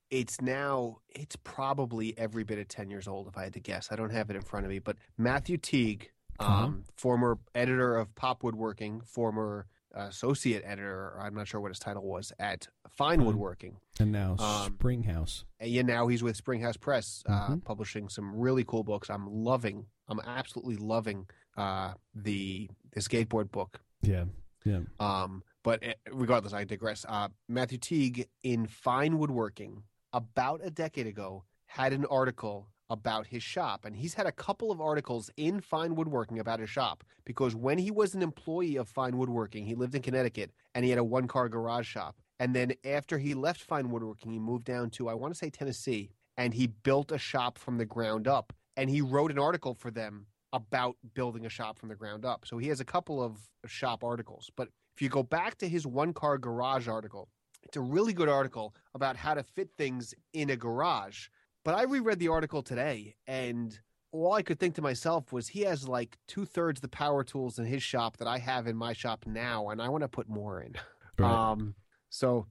[0.09, 3.89] it's now it's probably every bit of ten years old, if I had to guess.
[3.91, 6.71] I don't have it in front of me, but Matthew Teague, um, Uh-huh.
[6.97, 12.33] former editor of Pop Woodworking, former associate editor, I'm not sure what his title was
[12.39, 13.27] at Fine Fine.
[13.27, 13.77] Woodworking.
[13.99, 15.45] and now um, Springhouse.
[15.59, 17.65] And yeah, now he's with Springhouse Press, uh, Mhm.
[17.65, 19.11] publishing some really cool books.
[19.11, 19.87] I'm loving.
[20.09, 21.27] I'm absolutely loving
[21.57, 23.81] uh, the the skateboard book.
[24.03, 24.25] Yeah.
[24.65, 24.81] Yeah.
[24.99, 27.05] Um, but eh, regardless, I digress.
[27.09, 29.83] Uh, Matthew Teague in Fine Woodworking
[30.13, 33.85] about a decade ago had an article about his shop.
[33.85, 37.79] And he's had a couple of articles in Fine Woodworking about his shop because when
[37.79, 41.05] he was an employee of Fine Woodworking, he lived in Connecticut and he had a
[41.05, 42.17] one car garage shop.
[42.41, 45.51] And then after he left Fine Woodworking, he moved down to, I want to say,
[45.51, 48.53] Tennessee, and he built a shop from the ground up.
[48.77, 52.45] And he wrote an article for them about building a shop from the ground up.
[52.47, 54.51] So he has a couple of shop articles.
[54.57, 57.29] But if you go back to his one car garage article,
[57.63, 61.29] it's a really good article about how to fit things in a garage.
[61.65, 63.79] But I reread the article today, and
[64.13, 67.59] all I could think to myself was he has like two thirds the power tools
[67.59, 70.29] in his shop that I have in my shop now, and I want to put
[70.29, 70.75] more in.
[71.19, 71.31] Right.
[71.31, 71.75] Um,
[72.09, 72.47] so,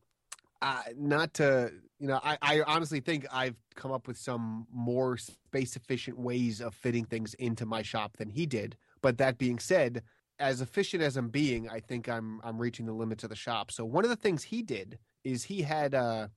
[0.62, 5.18] uh, not to you know, I, I honestly think I've come up with some more
[5.18, 8.78] space efficient ways of fitting things into my shop than he did.
[9.02, 10.04] But that being said,
[10.40, 13.72] as efficient as I'm being, I think I'm I'm reaching the limits of the shop.
[13.72, 16.28] So one of the things he did is he had uh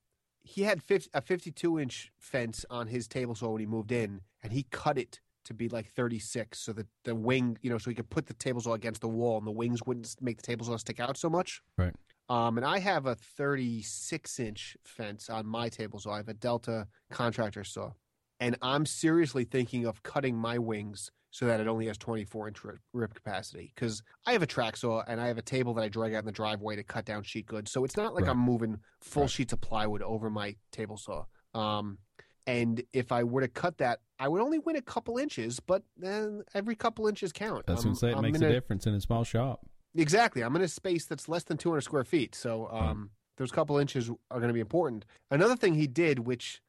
[0.45, 4.21] he had 50, a 52 inch fence on his table saw when he moved in,
[4.43, 7.91] and he cut it to be like 36 so that the wing, you know, so
[7.91, 10.43] he could put the table saw against the wall and the wings wouldn't make the
[10.43, 11.61] table saw stick out so much.
[11.77, 11.95] Right.
[12.29, 16.13] Um, and I have a 36 inch fence on my table saw.
[16.13, 17.93] I have a Delta contractor saw,
[18.41, 22.59] and I'm seriously thinking of cutting my wings so that it only has 24 inch
[22.93, 25.89] rip, capacity because I have a track saw and I have a table that I
[25.89, 27.73] drag out in the driveway to cut down sheet goods.
[27.73, 28.31] So it's not like Right.
[28.33, 29.31] I'm moving full Right.
[29.31, 31.25] sheets of plywood over my table saw.
[31.55, 31.99] Um,
[32.47, 35.83] and if I were to cut that, I would only win a couple inches, but
[35.97, 37.67] then every couple inches count.
[37.67, 38.19] That's I'm- what I'm saying.
[38.19, 39.65] It makes in a difference in a small shop.
[39.95, 40.43] Exactly.
[40.43, 42.35] I'm in a space that's less than 200 square feet.
[42.35, 45.07] So um, those couple inches are going to be important.
[45.31, 46.63] Another thing he did, which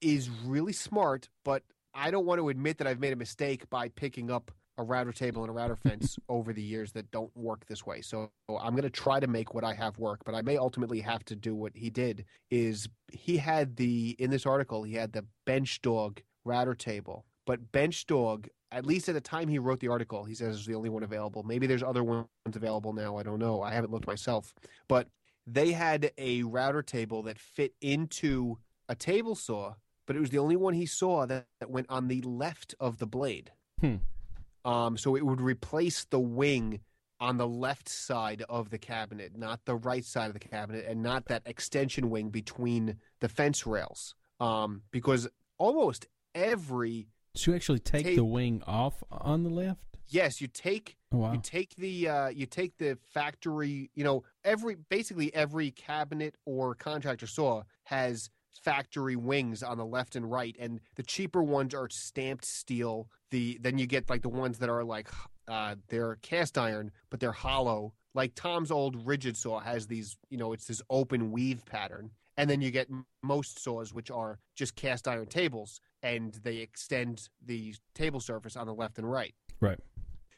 [0.00, 1.62] is really smart, but
[1.96, 5.12] I don't want to admit that I've made a mistake by picking up a router
[5.12, 8.02] table and a router fence over the years that don't work this way.
[8.02, 11.00] So I'm going to try to make what I have work, but I may ultimately
[11.00, 15.12] have to do what he did is he had the in this article, he had
[15.12, 17.24] the bench dog router table.
[17.46, 20.66] But bench dog at least at the time he wrote the article, he says is
[20.66, 21.42] the only one available.
[21.44, 23.16] Maybe there's other ones available now.
[23.16, 23.62] I don't know.
[23.62, 24.52] I haven't looked myself.
[24.88, 25.08] But
[25.46, 29.74] they had a router table that fit into a table saw,
[30.06, 32.98] but it was the only one he saw that, that went on the left of
[32.98, 33.52] the blade.
[33.80, 33.96] Hmm.
[34.64, 36.80] Um, so it would replace the wing
[37.20, 41.02] on the left side of the cabinet, not the right side of the cabinet, and
[41.02, 44.14] not that extension wing between the fence rails.
[44.40, 45.28] Um, because
[45.58, 49.80] almost every So you actually take the wing off on the left?
[50.08, 51.32] yes, you take Oh wow.
[51.32, 53.90] You take the uh, you take the factory.
[53.94, 58.28] You know, every basically every cabinet or contractor saw has
[58.62, 63.08] factory wings on the left and right, and the cheaper ones are stamped steel.
[63.30, 65.08] The then you get like the ones that are like
[65.48, 67.94] uh, they're cast iron, but they're hollow.
[68.14, 70.16] Like Tom's old Ridgid saw has these.
[70.30, 72.10] You know, it's this open weave pattern.
[72.38, 72.88] And then you get
[73.22, 78.66] most saws, which are just cast iron tables, and they extend the table surface on
[78.66, 79.34] the left and right.
[79.58, 79.78] Right.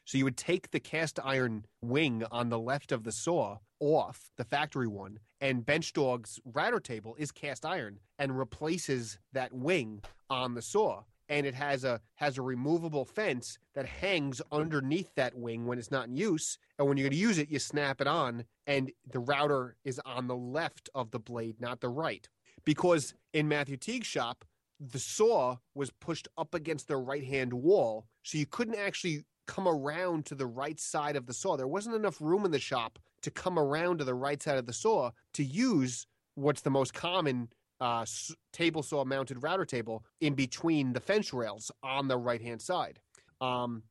[0.04, 4.30] So you would take the cast iron wing on the left of the saw off
[4.36, 10.02] the factory one, and Bench Dog's router table is cast iron and replaces that wing
[10.30, 11.02] on the saw.
[11.30, 15.90] And it has a has a removable fence that hangs underneath that wing when it's
[15.90, 16.58] not in use.
[16.78, 20.00] And when you're going to use it, you snap it on, and the router is
[20.06, 22.26] on the left of the blade, not the right.
[22.64, 24.44] Because in Matthew Teague's shop,
[24.80, 29.66] the saw was pushed up against the right hand wall, so you couldn't actually come
[29.66, 31.56] around to the right side of the saw.
[31.56, 34.66] There wasn't enough room in the shop to come around to the right side of
[34.66, 37.48] the saw to use what's the most common
[37.80, 42.40] uh, s- table saw mounted router table in between the fence rails on the right
[42.42, 42.98] hand side.
[43.40, 43.82] Um,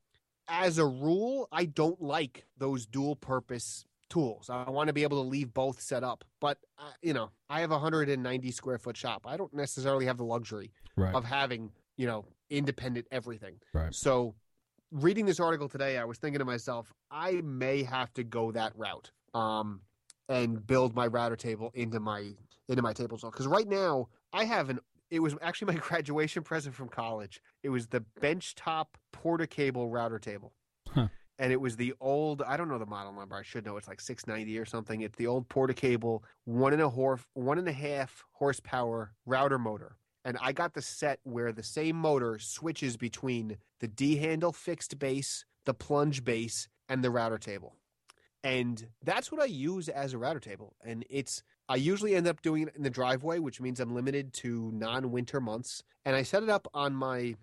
[0.49, 4.49] as a rule, I don't like those dual purpose tools.
[4.49, 7.59] I want to be able to leave both set up, but uh, you know, I
[7.59, 9.25] have a 190 square foot shop.
[9.27, 11.13] I don't necessarily have the luxury Right.
[11.13, 13.55] of having you know independent everything.
[13.73, 13.93] Right.
[13.93, 14.35] So,
[14.91, 18.71] reading this article today, I was thinking to myself, I may have to go that
[18.77, 19.81] route, um,
[20.29, 22.33] and build my router table into my
[22.67, 23.29] into my table saw.
[23.29, 24.79] Because right now, I have an.
[25.09, 27.41] It was actually my graduation present from college.
[27.63, 30.53] It was the benchtop Porter-Cable router table.
[30.89, 31.07] Huh.
[31.39, 33.35] And it was the old, I don't know the model number.
[33.35, 33.77] I should know.
[33.77, 35.01] It's like 690 or something.
[35.01, 39.97] It's the old Porter-Cable, one and a horse, one and a half horsepower router motor
[40.27, 44.99] and I got the set where the same motor switches between the D handle fixed
[44.99, 47.77] base, the plunge base, and the router table.
[48.47, 50.73] And that's what I use as a router table.
[50.81, 54.31] And it's I usually end up doing it in the driveway, which means I'm limited
[54.35, 55.83] to non-winter months.
[56.05, 57.35] And I set it up on my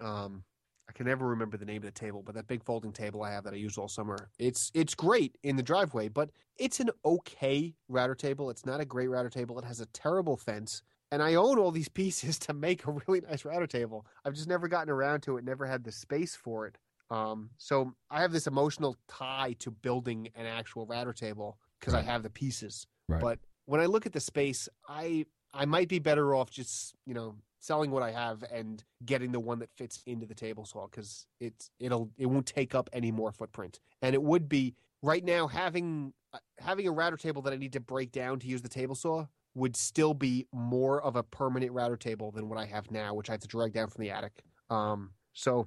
[0.00, 0.42] um
[0.88, 3.30] I can never remember the name of the table, but that big folding table I
[3.30, 4.30] have that I use all summer.
[4.40, 8.50] It's it's great in the driveway, but it's an okay router table.
[8.50, 9.60] It's not a great router table.
[9.60, 10.82] It has a terrible fence
[11.12, 14.06] and I own all these pieces to make a really nice router table.
[14.24, 16.78] I've just never gotten around to it, never had the space for it.
[17.10, 22.04] Um, so I have this emotional tie to building an actual router table because Right.
[22.04, 22.86] I have the pieces.
[23.08, 23.20] Right.
[23.20, 27.14] But when I look at the space, I I might be better off just you
[27.14, 30.86] know selling what I have and getting the one that fits into the table saw
[30.86, 33.80] because it's it'll it won't take up any more footprint.
[34.02, 37.72] And it would be right now having uh, having a router table that I need
[37.72, 41.72] to break down to use the table saw would still be more of a permanent
[41.72, 44.10] router table than what I have now, which I have to drag down from the
[44.10, 44.42] attic.
[44.70, 45.66] Um, so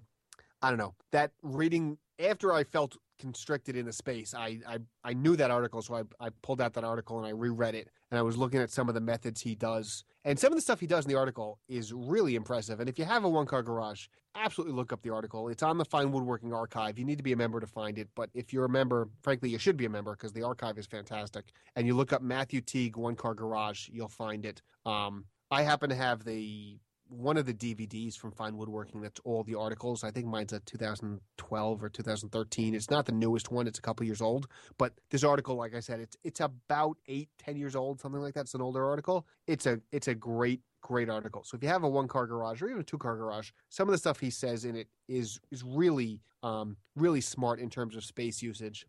[0.62, 5.14] I don't know that reading after I felt constricted in a space, I I, I
[5.14, 8.18] knew that article, so I, I pulled out that article and I reread it, and
[8.18, 10.80] I was looking at some of the methods he does, and some of the stuff
[10.80, 12.80] he does in the article is really impressive.
[12.80, 15.50] And if you have a one car garage, absolutely look up the article.
[15.50, 16.98] It's on the Fine Woodworking Archive.
[16.98, 19.50] You need to be a member to find it, but if you're a member, frankly,
[19.50, 21.46] you should be a member because the archive is fantastic.
[21.76, 24.62] And you look up Matthew Teague One Car Garage, you'll find it.
[24.86, 26.80] Um, I happen to have the
[27.12, 30.04] one of the DVDs from Fine Woodworking that's all the articles.
[30.04, 32.74] I think mine's a 2012 or 2013.
[32.74, 33.68] It's not the newest one.
[33.68, 34.48] It's a couple years old.
[34.78, 38.34] But this article, like I said, it's it's about eight, ten years old, something like
[38.36, 38.42] that.
[38.42, 39.28] It's an older article.
[39.46, 41.44] It's a it's a great great article.
[41.44, 43.90] So if you have a one car garage or even a two car garage, some
[43.90, 47.96] of the stuff he says in it is is really um really smart in terms
[47.98, 48.86] of space usage.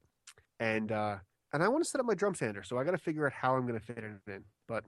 [0.61, 1.17] And uh
[1.53, 3.33] and I want to set up my drum sander, so I got to figure out
[3.33, 4.45] how I'm going to fit it in.
[4.67, 4.85] But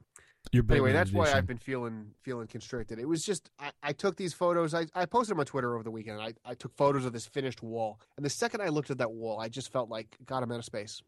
[0.53, 1.33] anyway, that's why.
[1.33, 2.99] I've been feeling feeling constricted.
[2.99, 4.75] It was just I, I took these photos.
[4.75, 6.21] I, I posted them on Twitter over the weekend.
[6.21, 9.13] I, I took photos of this finished wall, and the second I looked at that
[9.13, 11.03] wall, I just felt like God, I'm out of space.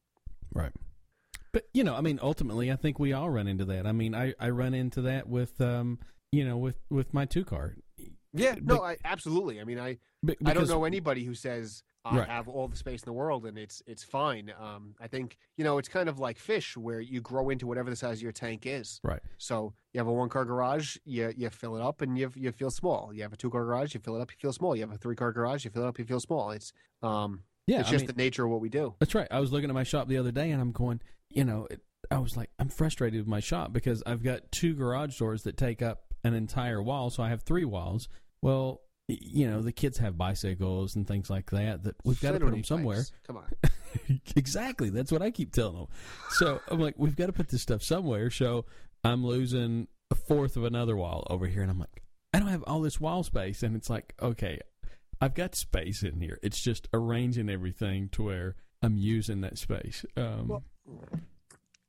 [0.53, 0.73] Right.
[1.53, 3.87] But you know, I mean, ultimately, I think we all run into that.
[3.87, 5.99] I mean, I, I run into that with um,
[6.33, 7.77] you know, with with my two car.
[8.33, 9.61] Yeah, no, I absolutely.
[9.61, 9.99] I mean, I
[10.45, 12.29] I don't know anybody who says I Right.
[12.29, 14.53] have all the space in the world and it's it's fine.
[14.61, 17.91] Um, I think you know it's kind of like fish, where you grow into whatever
[17.91, 19.01] the size of your tank is.
[19.03, 19.21] Right.
[19.39, 22.53] So you have a one car garage, you you fill it up and you you
[22.53, 23.13] feel small.
[23.13, 24.77] You have a two car garage, you fill it up, you feel small.
[24.77, 26.51] You have a three car garage, you fill it up, you feel small.
[26.51, 28.95] It's um Yeah, it's I just mean, the nature of what we do.
[29.01, 29.29] That's right.
[29.31, 31.01] I was looking at my shop the other day, and I'm going,
[31.31, 31.81] you know, it,
[32.11, 35.57] I was like, I'm frustrated with my shop because I've got two garage doors that
[35.57, 38.09] take up an entire wall, so I have three walls.
[38.41, 42.41] Well, you know, the kids have bicycles and things like that that we've got to
[42.41, 42.99] put them need somewhere.
[42.99, 43.13] bikes.
[43.27, 44.21] Come on.
[44.37, 44.91] exactly.
[44.91, 45.87] That's what I keep telling them.
[46.31, 48.31] So I'm like, we've got to put this stuff somewhere.
[48.31, 48.65] So
[49.05, 52.03] I'm losing a fourth of another wall over here, and I'm like,
[52.35, 54.61] I don't have all this wall space, and it's like, okay,
[55.21, 56.39] I've got space in here.
[56.43, 60.05] It's just arranging everything to where I'm using that space.
[60.17, 60.65] Um, Well,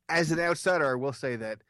[0.09, 1.63] As an outsider, I will say that the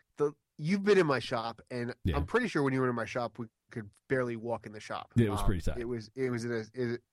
[0.58, 2.16] you've been in my shop, and Yeah.
[2.18, 4.80] I'm pretty sure when you were in my shop, we could barely walk in the
[4.80, 5.12] shop.
[5.16, 5.82] Yeah, it was pretty um, tight.
[5.82, 6.52] It was it was in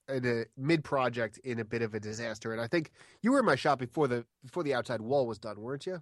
[0.09, 2.91] a in a, mid project in a bit of a disaster, and I think
[3.21, 6.01] you were in my shop before the before the outside wall was done, weren't you?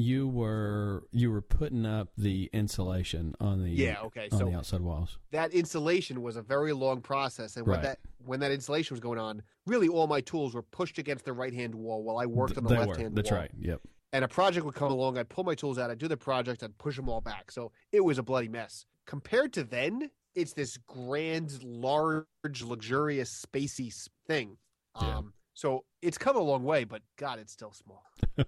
[0.00, 4.00] you were you were putting up the insulation on the Yeah.
[4.02, 4.28] Okay.
[4.30, 5.18] on So the outside walls.
[5.32, 7.82] that insulation was a very long process, and when Right.
[7.82, 11.32] that when that insulation was going on, really all my tools were pushed against the
[11.32, 13.40] right hand wall while I worked on the left hand That's wall.
[13.40, 13.50] right.
[13.58, 13.80] Yep.
[14.12, 16.62] And a project would come along, I'd pull my tools out, I'd do the project,
[16.62, 17.50] I'd push them all back.
[17.50, 18.86] So it was a bloody mess.
[19.06, 22.26] Compared to then, it's this grand, large,
[22.62, 23.92] luxurious, spacey
[24.26, 24.56] thing.
[25.00, 25.18] Yeah.
[25.18, 28.04] Um, so it's come a long way, but God, it's still small.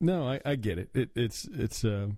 [0.00, 0.90] no, I, I get it.
[0.94, 2.08] it it's it's uh,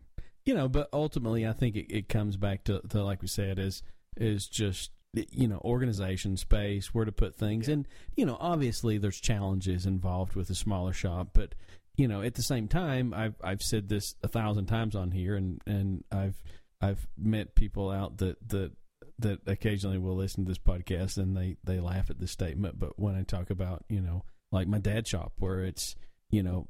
[0.45, 3.59] you know, but ultimately, I think it, it comes back to, to like we said
[3.59, 3.83] is
[4.17, 4.91] is just
[5.31, 10.35] you know organization space where to put things and you know obviously there's challenges involved
[10.35, 11.55] with a smaller shop but
[11.97, 15.35] you know at the same time i've i've said this a thousand times on here
[15.35, 16.43] and and i've
[16.81, 18.73] i've met people out that that
[19.19, 22.79] that occasionally will listen to this podcast and they they laugh at this statement.
[22.79, 25.97] But when i talk about you know like my dad's shop where it's
[26.31, 26.69] you know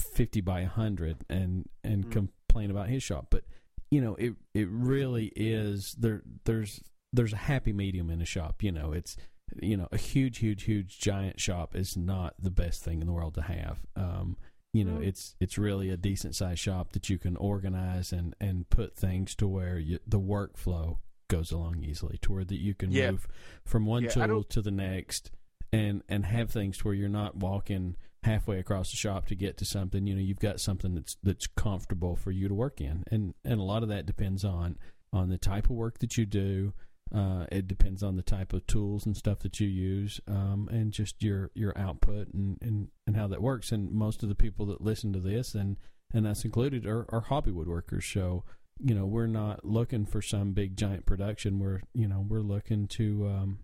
[0.00, 2.10] 50 by 100 and and Mm.
[2.12, 3.26] complain about his shop.
[3.30, 3.44] But
[3.90, 6.80] you know it it really is there there's
[7.12, 8.92] there's a happy medium in a shop you know.
[8.92, 9.16] It's
[9.60, 13.12] you know a huge huge huge giant shop is not the best thing in the
[13.12, 13.80] world to have.
[13.96, 14.38] Um
[14.72, 15.06] you know Mm.
[15.06, 19.34] it's it's really a decent sized shop that you can organize and and put things
[19.36, 20.98] to where you, the workflow
[21.28, 23.12] goes along easily to where that you can Yeah.
[23.12, 23.28] move
[23.64, 25.30] from one Yeah, tool to the next
[25.72, 29.56] and and have things to where you're not walking halfway across the shop to get
[29.58, 33.04] to something you know you've got something that's that's comfortable for you to work in
[33.10, 34.78] and and a lot of that depends on
[35.12, 36.72] on the type of work that you do
[37.14, 40.92] uh, it depends on the type of tools and stuff that you use um, and
[40.92, 43.70] just your your output and, and and how that works.
[43.72, 45.76] And most of the people that listen to this and
[46.14, 48.10] and that's included are, are hobby woodworkers.
[48.10, 48.44] So
[48.80, 51.58] you know we're not looking for some big giant production.
[51.58, 53.58] We're you know we're looking to um,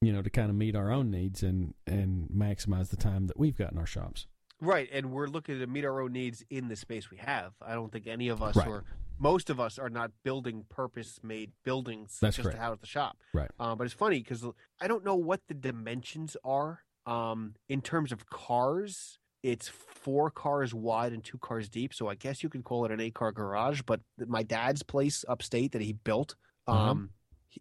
[0.00, 3.38] you know to kind of meet our own needs and and maximize the time that
[3.38, 4.26] we've got in our shops
[4.64, 7.52] Right, and we're looking to meet our own needs in the space we have.
[7.60, 8.68] I don't think any of us Right.
[8.68, 8.84] or
[9.18, 12.58] most of us are not building purpose-made buildings That's just correct.
[12.58, 13.16] to house the shop.
[13.34, 13.50] Right.
[13.58, 14.44] Uh, but it's funny because
[14.80, 19.18] I don't know what the dimensions are um, in terms of cars.
[19.42, 22.92] It's four cars wide and two cars deep, so I guess you could call it
[22.92, 23.82] an eight-car garage.
[23.82, 26.36] But my dad's place upstate that he built,
[26.68, 26.90] Uh-huh.
[26.92, 27.10] um,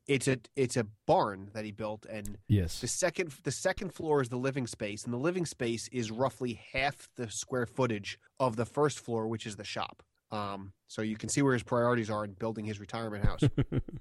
[0.08, 2.80] it's a it's a barn that he built, and Yes.
[2.82, 6.62] the second the second floor is the living space, and the living space is roughly
[6.74, 10.04] half the square footage of the first floor, which is the shop.
[10.32, 13.42] Um, so you can see where his priorities are in building his retirement house.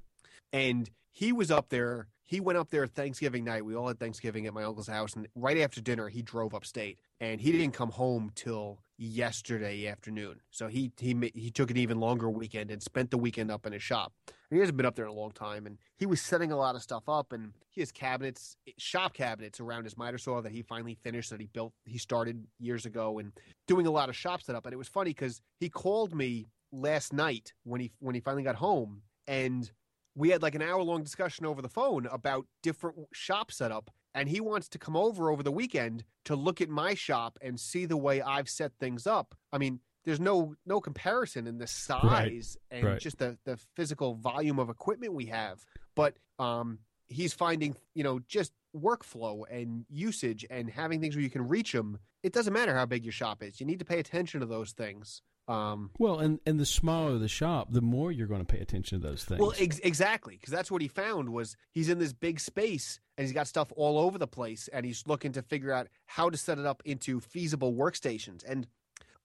[0.53, 2.09] and he was up there.
[2.31, 3.65] He went up there Thanksgiving night.
[3.65, 7.01] We all had Thanksgiving at my uncle's house, and right after dinner, he drove upstate,
[7.19, 10.41] and he didn't come home till yesterday afternoon.
[10.53, 13.73] So he he he took an even longer weekend and spent the weekend up in
[13.73, 14.13] his shop.
[14.29, 16.57] And he hasn't been up there in a long time, and he was setting a
[16.57, 20.41] lot of stuff up, and he has cabinets, eh, shop cabinets around his miter saw
[20.41, 23.33] that he finally finished that he built, he started years ago, and
[23.67, 24.67] doing a lot of shop setup.
[24.67, 28.45] And it was funny because he called me last night when he when he finally
[28.45, 29.73] got home, and
[30.21, 34.29] we had like an hour long discussion over the phone about different shop setup and
[34.29, 37.87] he wants to come over over the weekend to look at my shop and see
[37.87, 39.35] the way I've set things up.
[39.53, 43.01] I mean, there's no no comparison in the size and right.
[43.01, 45.65] just the the physical volume of equipment we have,
[45.97, 51.31] but um he's finding, you know, just workflow and usage and having things where you
[51.31, 51.99] can reach them.
[52.23, 53.59] It doesn't matter how big your shop is.
[53.59, 55.23] You need to pay attention to those things.
[55.51, 59.01] Um Well, and and the smaller the shop, the more you're going to pay attention
[59.01, 59.41] to those things.
[59.41, 63.27] Well, ex- exactly, because that's what he found was he's in this big space and
[63.27, 66.37] he's got stuff all over the place, and he's looking to figure out how to
[66.37, 68.45] set it up into feasible workstations.
[68.49, 68.67] And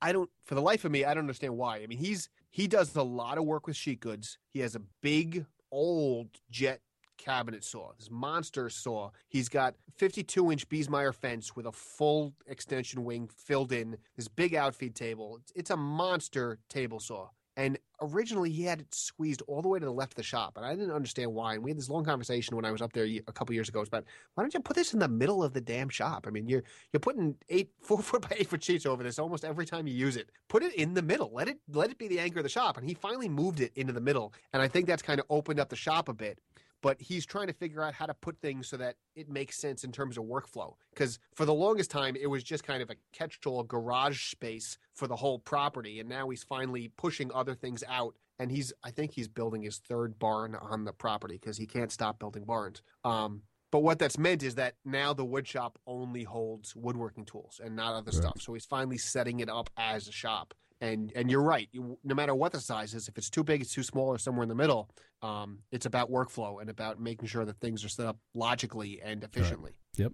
[0.02, 1.78] I don't, for the life of me, I don't understand why.
[1.78, 4.38] I mean, he's he does a lot of work with sheet goods.
[4.50, 6.82] He has a big old jet
[7.18, 9.12] cabinet saw, this monster saw.
[9.28, 14.56] He's got 52 inch Biesemeyer fence with a full extension wing filled in, this big
[14.56, 15.40] outfeed table.
[15.56, 17.30] It's, a monster table saw.
[17.58, 20.54] And originally he had it squeezed all the way to the left of the shop,
[20.58, 21.54] and I didn't understand why.
[21.54, 23.82] And we had this long conversation when I was up there a couple years ago.
[23.82, 24.04] About
[24.34, 26.26] why don't you put this in the middle of the damn shop?
[26.28, 29.46] I mean, you're you're putting eight four foot by eight foot sheets over this almost
[29.46, 30.30] every time you use it.
[30.50, 31.32] Put it in the middle.
[31.34, 32.78] Let it let it be the anchor of the shop.
[32.78, 35.60] And he finally moved it into the middle, and I think that's kind of opened
[35.60, 36.40] up the shop a bit
[36.86, 39.84] but he's trying to figure out how to put things so that it makes sense
[39.84, 40.76] in terms of workflow.
[40.94, 45.08] Because for the longest time, it was just kind of a catch-all garage space for
[45.08, 48.14] the whole property, and now he's finally pushing other things out.
[48.38, 51.92] And he's, I think, he's building his third barn on the property because he can't
[51.92, 52.84] stop building barns.
[53.04, 57.60] Um, but what that's meant is that now the wood shop only holds woodworking tools
[57.64, 58.14] and not other Right.
[58.14, 58.40] stuff.
[58.42, 60.54] So he's finally setting it up as a shop.
[60.86, 61.68] And and you're right.
[61.72, 64.18] You, no matter what the size is, if it's too big, it's too small, or
[64.18, 64.90] somewhere in the middle,
[65.22, 69.24] um, it's about workflow and about making sure that things are set up logically and
[69.24, 69.72] efficiently.
[69.98, 70.12] Yep.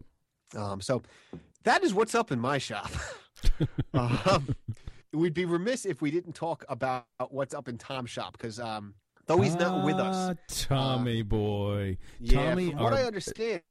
[0.56, 1.02] Um, so
[1.64, 2.92] that is what's up in my shop.
[3.94, 4.56] um,
[5.14, 8.94] we'd be remiss if we didn't talk about what's up in Tom's shop because um,
[9.28, 11.98] though he's not with us, Ah, Tommy boy.
[12.20, 13.62] yeah, Tommy, from what our- I understand,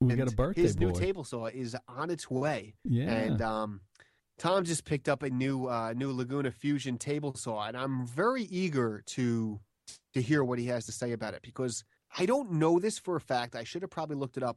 [0.00, 3.10] We got a birthday his new table saw is on its way, Yeah.
[3.10, 3.80] and um,
[4.40, 8.44] Tom just picked up a new uh, new Laguna Fusion table saw, and I'm very
[8.44, 9.60] eager to
[10.14, 11.84] to hear what he has to say about it because
[12.16, 13.54] I don't know this for a fact.
[13.54, 14.56] I should have probably looked it up.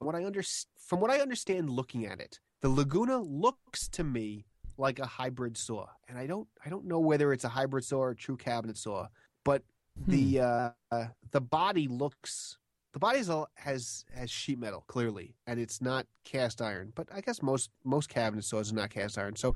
[0.00, 0.42] What I under
[0.78, 5.56] from what I understand, looking at it, the Laguna looks to me like a hybrid
[5.56, 8.36] saw, and I don't I don't know whether it's a hybrid saw or a true
[8.36, 9.06] cabinet saw,
[9.44, 9.62] but
[10.04, 10.10] Hmm.
[10.12, 12.56] the uh, uh, the body looks
[12.92, 16.92] the body is all, has has sheet metal clearly, and it's not cast iron.
[16.94, 19.36] But I guess most most cabinet saws are not cast iron.
[19.36, 19.54] So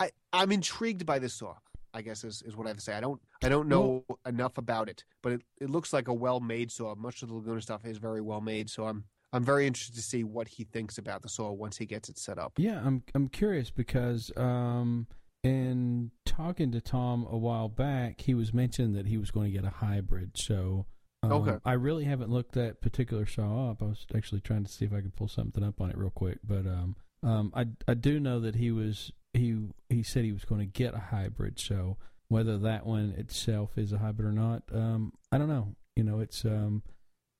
[0.00, 1.54] I I'm intrigued by this saw.
[1.94, 2.94] I guess is, is what I have to say.
[2.94, 6.40] I don't I don't know enough about it, but it, it looks like a well
[6.40, 6.94] made saw.
[6.94, 8.70] Much of the Laguna stuff is very well made.
[8.70, 11.86] So I'm I'm very interested to see what he thinks about the saw once he
[11.86, 12.54] gets it set up.
[12.56, 15.06] Yeah, I'm I'm curious because um
[15.44, 19.58] in talking to Tom a while back, he was mentioning that he was going to
[19.58, 20.32] get a hybrid.
[20.36, 20.86] So
[21.22, 21.56] um, Okay.
[21.64, 23.82] I really haven't looked that particular saw up.
[23.82, 26.10] I was actually trying to see if I could pull something up on it real
[26.10, 29.56] quick, but um um I I do know that he was he
[29.88, 31.58] he said he was going to get a hybrid.
[31.58, 31.96] So
[32.28, 35.74] whether that one itself is a hybrid or not, um I don't know.
[35.96, 36.82] You know, it's um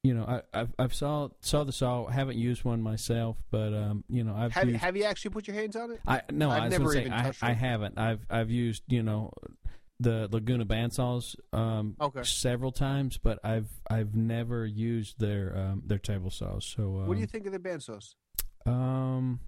[0.04, 2.06] you know, I, I've I've saw saw the saw.
[2.08, 5.46] Haven't used one myself, but um, you know, I've Have used, have you actually put
[5.46, 6.00] your hands on it?
[6.06, 7.98] I no, I've I was never gonna say even I, touched I haven't.
[7.98, 9.30] I've I've used you know
[10.02, 12.22] the Laguna bandsaws um, Okay.
[12.24, 16.64] several times, but I've I've never used their um, their table saws.
[16.64, 18.14] So um, what do you think of the bandsaws?
[18.66, 19.40] Um,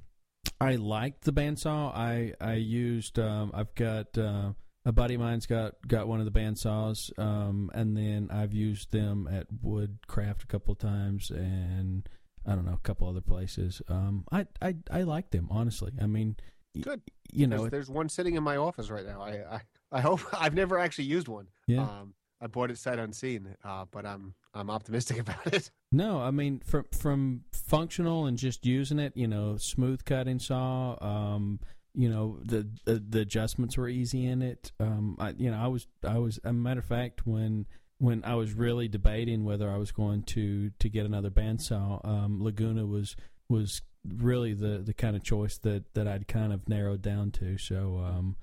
[0.61, 1.94] I liked the bandsaw.
[1.94, 3.18] I I used.
[3.18, 4.52] Um, I've got uh,
[4.84, 7.16] a buddy of mine's got got one of the bandsaws.
[7.18, 12.09] Um, and then I've used them at Woodcraft a couple of times, and
[12.46, 13.82] I don't know a couple other places.
[13.88, 15.92] Um, I I I like them honestly.
[16.00, 16.36] I mean,
[16.80, 17.02] Good.
[17.32, 19.22] You There's, know, it- there's one sitting in my office right now.
[19.22, 19.61] I I,
[19.95, 21.47] I hope I've never actually used one.
[21.66, 21.82] yeah.
[21.82, 25.70] Um, I bought it sight unseen, uh, but I'm I'm optimistic about it.
[25.92, 30.99] No, I mean from from functional and just using it, you know, smooth cutting saw.
[31.01, 31.61] Um,
[31.95, 34.72] you know, the, the the adjustments were easy in it.
[34.80, 37.66] Um, I you know, I was I was a matter of fact when
[37.99, 42.42] when I was really debating whether I was going to to get another bandsaw, um,
[42.42, 43.16] Laguna was
[43.49, 47.57] was really the the kind of choice that that I'd kind of narrowed down to.
[47.57, 48.36] So um,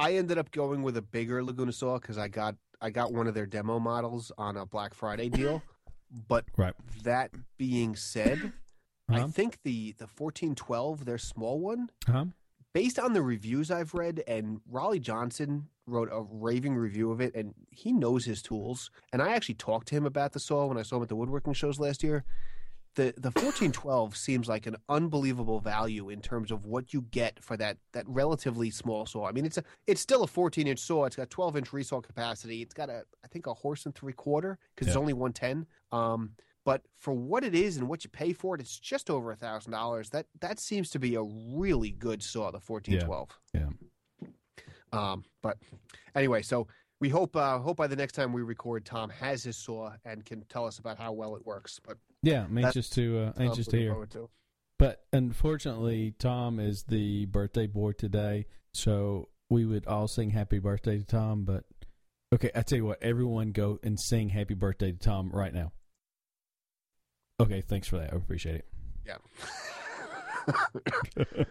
[0.00, 3.26] I ended up going with a bigger Laguna saw because I got I got one
[3.26, 5.62] of their demo models on a Black Friday deal.
[6.28, 6.74] But Right.
[7.04, 8.52] that being said,
[9.08, 9.28] I Uh-huh.
[9.28, 12.26] think the the 1412, their small one, huh?
[12.72, 17.34] based on the reviews I've read, and Raleigh Johnson wrote a raving review of it,
[17.34, 18.90] and he knows his tools.
[19.12, 21.16] And I actually talked to him about the saw when I saw him at the
[21.16, 22.24] woodworking shows last year.
[22.96, 27.56] The the 1412 seems like an unbelievable value in terms of what you get for
[27.56, 29.26] that that relatively small saw.
[29.26, 31.04] I mean, it's a it's still a 14 inch saw.
[31.04, 32.62] It's got 12 inch resaw capacity.
[32.62, 35.66] It's got a I think a horse and three quarter because it's only 110.
[35.92, 36.32] Um,
[36.64, 39.36] but for what it is and what you pay for it, it's just over a
[39.36, 40.10] thousand dollars.
[40.10, 43.30] That that seems to be a really good saw, the fourteen twelve.
[43.54, 43.68] Yeah.
[44.92, 45.58] Um, but
[46.14, 46.66] anyway, so
[47.00, 50.24] we hope uh, hope by the next time we record, Tom has his saw and
[50.24, 51.80] can tell us about how well it works.
[51.84, 54.06] But Yeah, I'm That's- anxious to uh, anxious to hear.
[54.10, 54.28] to.
[54.78, 60.98] But unfortunately, Tom is the birthday boy today, so we would all sing happy birthday
[60.98, 61.44] to Tom.
[61.44, 61.64] But
[62.34, 65.72] okay, I tell you what, everyone go and sing happy birthday to Tom right now.
[67.40, 68.12] Okay, thanks for that.
[68.12, 68.66] I appreciate it.
[69.06, 69.16] Yeah.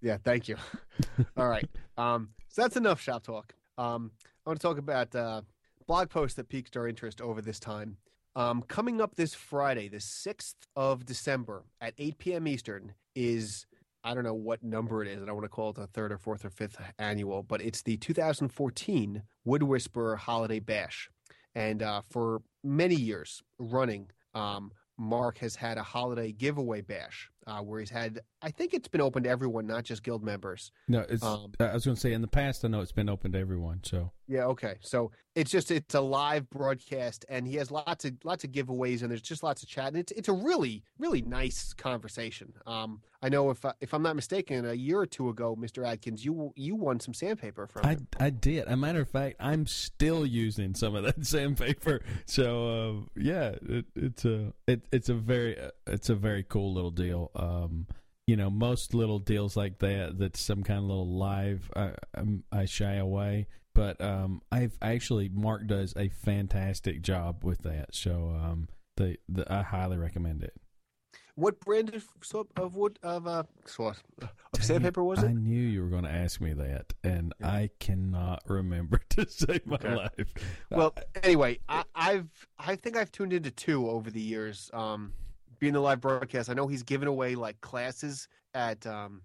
[0.00, 0.56] yeah, thank you.
[1.36, 1.68] All right.
[1.96, 3.54] Um, so that's enough shop talk.
[3.78, 4.12] Um,
[4.46, 5.42] I want to talk about uh,
[5.86, 7.96] blog posts that piqued our interest over this time.
[8.36, 12.48] Um, coming up this Friday, the 6th of December at 8 p.m.
[12.48, 13.66] Eastern, is
[14.02, 15.22] I don't know what number it is.
[15.22, 17.82] I don't want to call it the third or fourth or fifth annual, but it's
[17.82, 21.08] the 2014 Wood Whisperer Holiday Bash.
[21.54, 27.60] And uh, for many years running, um, Marc has had a holiday giveaway bash uh,
[27.60, 30.72] where he's had, I think it's been open to everyone, not just guild members.
[30.88, 31.22] No, it's.
[31.22, 33.38] Um, I was going to say in the past, I know it's been open to
[33.38, 33.80] everyone.
[33.82, 34.76] So Yeah, okay.
[34.80, 39.02] So it's just it's a live broadcast, and he has lots of lots of giveaways,
[39.02, 42.52] and there's just lots of chat, and it's it's a really really nice conversation.
[42.66, 45.86] Um, I know if if I'm not mistaken, a year or two ago, Mr.
[45.86, 48.08] Adkins, you you won some sandpaper from I him.
[48.20, 48.68] I did.
[48.68, 52.02] A matter of fact, I'm still using some of that sandpaper.
[52.26, 56.74] So uh, yeah, it, it's a it, it's a very uh, it's a very cool
[56.74, 57.30] little deal.
[57.34, 57.86] Um,
[58.26, 61.70] you know, most little deals like that that's some kind of little live.
[61.76, 67.94] I I'm, shy away, but um, I've actually Marc does a fantastic job with that.
[67.94, 70.54] So um, the, the I highly recommend it.
[71.36, 73.42] What brand of soap of wood of uh
[73.80, 74.02] of
[74.60, 75.26] sandpaper was it?
[75.26, 77.48] I knew you were going to ask me that, and Yeah.
[77.48, 79.94] I cannot remember to save my Okay.
[79.96, 80.34] life.
[80.70, 84.70] Well, anyway, I, I've I think I've tuned into two over the years.
[84.72, 85.12] Um,
[85.58, 89.22] being the live broadcast, I know he's given away like classes at um,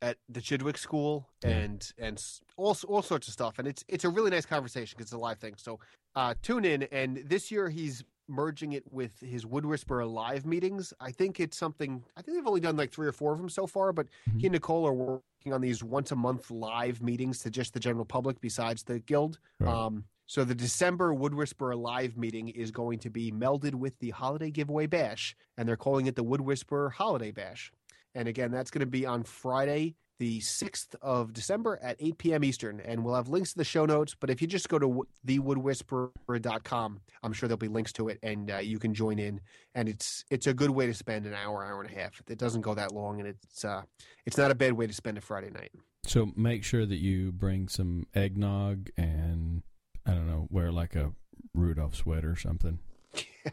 [0.00, 1.50] at the Chidwick School Yeah.
[1.50, 2.22] and and
[2.56, 5.18] all all sorts of stuff, and it's it's a really nice conversation because it's a
[5.18, 5.54] live thing.
[5.56, 5.78] So
[6.16, 10.94] uh, tune in, and this year he's merging it with his Wood Whisperer live meetings.
[11.00, 12.02] I think it's something.
[12.16, 14.06] I think they've only done like three or four of them so far, but
[14.38, 17.80] he and Nicole are working on these once a month live meetings to just the
[17.80, 19.38] general public besides the guild.
[19.60, 19.72] Right.
[19.74, 24.08] Um, so the December Wood Whisperer live meeting is going to be melded with the
[24.08, 27.70] holiday giveaway bash, and they're calling it the Wood Whisperer Holiday Bash.
[28.14, 32.44] And again, that's going to be on Friday, the 6th of December at 8 p.m.
[32.44, 32.80] Eastern.
[32.80, 34.16] And we'll have links to the show notes.
[34.18, 38.52] But if you just go to thewoodwhisperer.com, I'm sure there'll be links to it, and
[38.52, 39.38] uh, you can join in.
[39.74, 42.22] And it's it's a good way to spend an hour, hour and a half.
[42.26, 43.82] It doesn't go that long, and it's uh,
[44.24, 45.72] it's not a bad way to spend a Friday night.
[46.04, 49.62] So make sure that you bring some eggnog and
[50.06, 51.12] I don't know, wear like a
[51.54, 52.78] Rudolph sweater or something.
[53.14, 53.52] Yeah,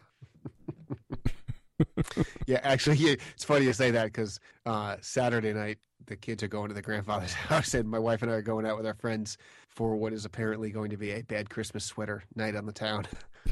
[2.47, 6.47] yeah actually, yeah, it's funny you say that because uh, Saturday night the kids are
[6.47, 8.95] going to the grandfather's house, and my wife and I are going out with our
[8.95, 9.37] friends
[9.67, 13.05] for what is apparently going to be a bad Christmas sweater night on the town.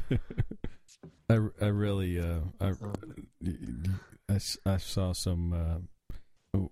[1.29, 2.73] I, I really uh, I,
[4.29, 5.87] I s- I saw some.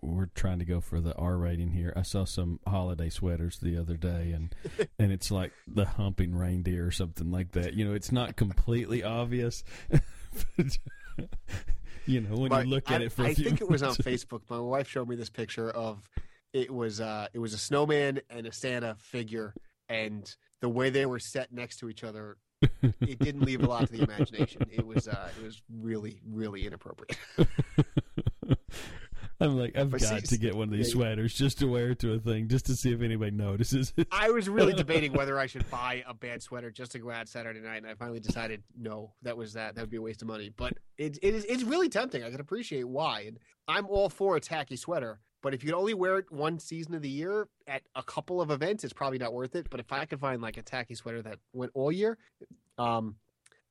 [0.02, 1.94] We're trying to go for the R rating here.
[1.96, 4.54] I saw some holiday sweaters the other day, and
[5.00, 7.74] and it's like the humping reindeer or something like that.
[7.74, 9.64] You know, it's not completely obvious.
[9.90, 10.78] but,
[12.06, 13.94] you know, when But you look at I, it for I think it was on.
[13.96, 14.42] Facebook.
[14.50, 16.10] My wife showed me this picture of
[16.54, 19.54] it was uh, it was a snowman and a Santa figure,
[19.90, 22.38] and the way they were set next to each other,
[22.82, 24.64] it didn't leave a lot to the imagination.
[24.72, 27.18] It was uh, it was really really inappropriate.
[29.40, 31.68] I'm like, I've But got see- to get one of these yeah, sweaters just to
[31.68, 33.94] wear to a thing, just to see if anybody notices.
[34.12, 37.28] I was really debating whether I should buy a bad sweater just to go out
[37.28, 39.76] Saturday night, and I finally decided no, that was that.
[39.76, 40.52] That would be a waste of money.
[40.56, 42.24] But it, it is it's really tempting.
[42.24, 45.20] I can appreciate why, and I'm all for a tacky sweater.
[45.42, 48.42] But if you can only wear it one season of the year at a couple
[48.42, 49.68] of events, it's probably not worth it.
[49.70, 52.18] But if I could find like a tacky sweater that went all year,
[52.80, 53.18] um,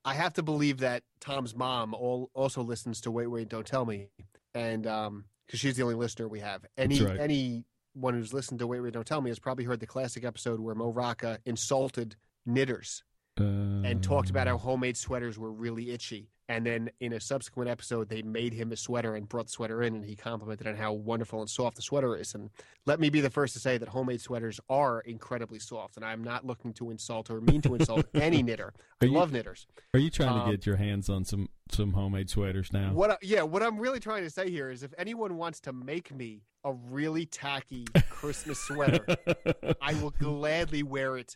[0.05, 3.83] I have to believe that Tom's mom all, also listens to Wait Wait Don't Tell
[3.85, 4.07] Me,
[4.53, 6.65] and um, because she's the only listener we have.
[6.77, 7.19] Any right.
[7.19, 10.59] anyone who's listened to Wait Wait Don't Tell Me has probably heard the classic episode
[10.59, 12.15] where Mo Rocca insulted
[12.45, 13.03] knitters
[13.37, 16.29] and talked about how homemade sweaters were really itchy.
[16.47, 19.81] And then in a subsequent episode, they made him a sweater and brought the sweater
[19.81, 22.35] in, and he complimented on how wonderful and soft the sweater is.
[22.35, 22.51] And
[22.85, 26.23] let me be the first to say that homemade sweaters are incredibly soft, and I'm
[26.23, 28.73] not looking to insult or mean to insult any knitter.
[29.01, 29.65] I you- love knitters.
[29.95, 32.93] Are you trying to um, get your hands on some some homemade sweaters now?
[32.93, 33.09] What?
[33.09, 36.13] I, yeah, what I'm really trying to say here is, if anyone wants to make
[36.13, 39.03] me a really tacky Christmas sweater,
[39.81, 41.35] I will gladly wear it.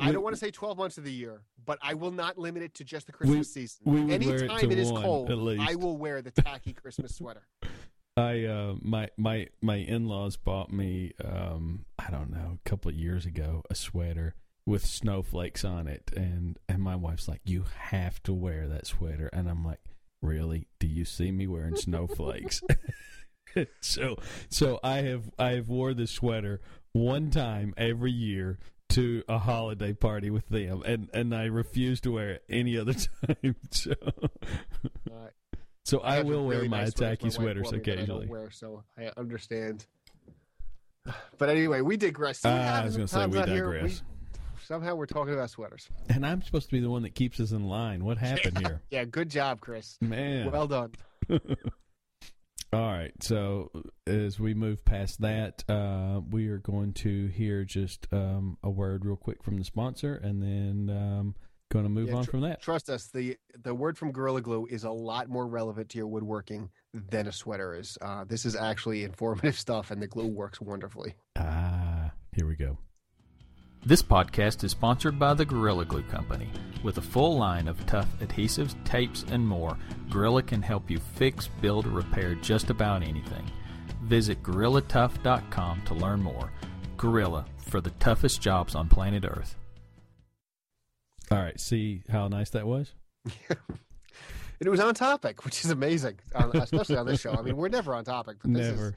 [0.00, 2.62] I don't want to say 12 months of the year, but I will not limit
[2.62, 3.78] it to just the Christmas season.
[3.84, 5.30] we wear it it is one, cold.
[5.60, 7.42] I will wear the tacky Christmas sweater.
[8.16, 12.96] I uh my my my in-laws bought me um I don't know a couple of
[12.96, 14.34] years ago a sweater
[14.66, 19.30] with snowflakes on it and and my wife's like you have to wear that sweater
[19.32, 19.80] and I'm like
[20.20, 22.62] really do you see me wearing snowflakes
[23.80, 24.16] so
[24.48, 26.60] so I have I have wore this sweater
[26.92, 28.58] one time every year
[28.90, 32.94] to a holiday party with them and and I refuse to wear it any other
[33.26, 33.94] time so
[35.90, 38.26] so I, some will wear really my nice sweaters tacky sweaters me that I occasionally
[38.28, 39.86] wear, so I understand.
[41.38, 42.44] But anyway, we digress.
[42.44, 43.72] Uh, I was going to say we here?
[43.72, 44.02] digress.
[44.62, 45.88] somehow we're talking about sweaters.
[46.08, 48.04] And I'm supposed to be the one that keeps us in line.
[48.04, 48.82] What happened here?
[48.90, 49.96] Yeah, good job, Chris.
[50.00, 50.52] Man.
[50.52, 50.92] Well done.
[52.72, 53.12] All right.
[53.20, 53.70] So
[54.06, 59.04] as we move past that, uh, we are going to hear just um, a word
[59.04, 61.34] real quick from the sponsor and then um,
[61.72, 62.62] going to move Yeah, on from that.
[62.62, 66.06] Trust us, the the word from Gorilla Glue is a lot more relevant to your
[66.06, 67.98] woodworking than a sweater is.
[68.00, 71.14] Uh, this is actually informative stuff, and the glue works wonderfully.
[71.36, 72.78] Ah, here we go.
[73.84, 76.50] This podcast is sponsored by the Gorilla Glue Company.
[76.82, 79.76] With a full line of tough adhesives, tapes, and more,
[80.10, 83.50] Gorilla can help you fix, build, or repair just about anything.
[84.02, 86.52] Visit GorillaTough.com to learn more.
[86.98, 89.56] Gorilla, for the toughest jobs on planet Earth.
[91.30, 91.58] All right.
[91.58, 92.92] See how nice that was?
[94.60, 97.32] And it was on topic, which is amazing, uh, especially on this show.
[97.32, 98.88] I mean, we're never on topic, but this Never.
[98.88, 98.94] is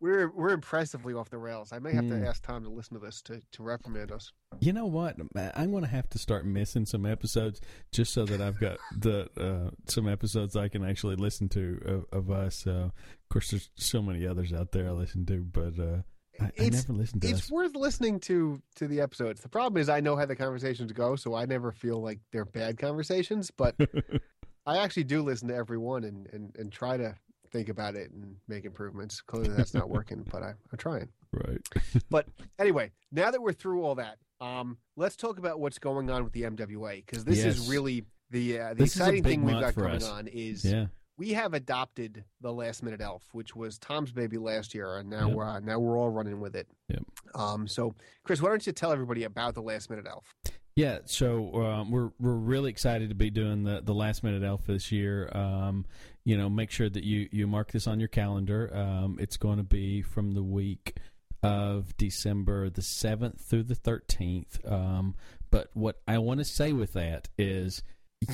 [0.00, 1.72] we're we're impressively off the rails.
[1.72, 2.20] I may have Mm.
[2.22, 4.32] to ask Tom to listen to this to, to reprimand us.
[4.60, 5.16] You know what?
[5.54, 7.60] I'm going to have to start missing some episodes
[7.92, 12.18] just so that I've got the uh, some episodes I can actually listen to of,
[12.18, 12.66] of us.
[12.66, 15.98] Uh, of course, there's so many others out there I listen to, but uh,
[16.40, 17.50] I, I never listen to It's us.
[17.50, 19.40] worth listening to to the episodes.
[19.42, 22.44] The problem is I know how the conversations go, so I never feel like they're
[22.46, 23.50] bad conversations.
[23.50, 23.76] But
[24.66, 27.16] I actually do listen to every one and, and, and try to
[27.52, 29.20] think about it and make improvements.
[29.20, 31.08] Clearly, that's not working, but I, I'm trying.
[31.32, 31.60] right.
[32.10, 32.26] But
[32.58, 36.32] anyway, now that we're through all that, um, let's talk about what's going on with
[36.32, 37.58] the MWA because this Yes.
[37.58, 40.08] is really the uh, the This exciting thing we've got going us.
[40.08, 40.86] on is Yeah.
[41.18, 45.26] we have adopted the last minute elf, which was Tom's baby last year, and now
[45.28, 45.36] Yep.
[45.36, 46.68] we're uh, now we're all running with it.
[46.88, 47.02] Yep.
[47.34, 47.68] Um.
[47.68, 47.94] So,
[48.24, 50.34] Chris, why don't you tell everybody about the last minute elf?
[50.80, 54.64] Yeah, so um, we're we're really excited to be doing the the last minute elf
[54.64, 55.28] this year.
[55.30, 55.84] Um,
[56.24, 58.74] you know, make sure that you you mark this on your calendar.
[58.74, 60.96] Um, it's going to be from the week
[61.42, 64.58] of December the seventh through the thirteenth.
[64.66, 65.16] Um,
[65.50, 67.82] but what I want to say with that is,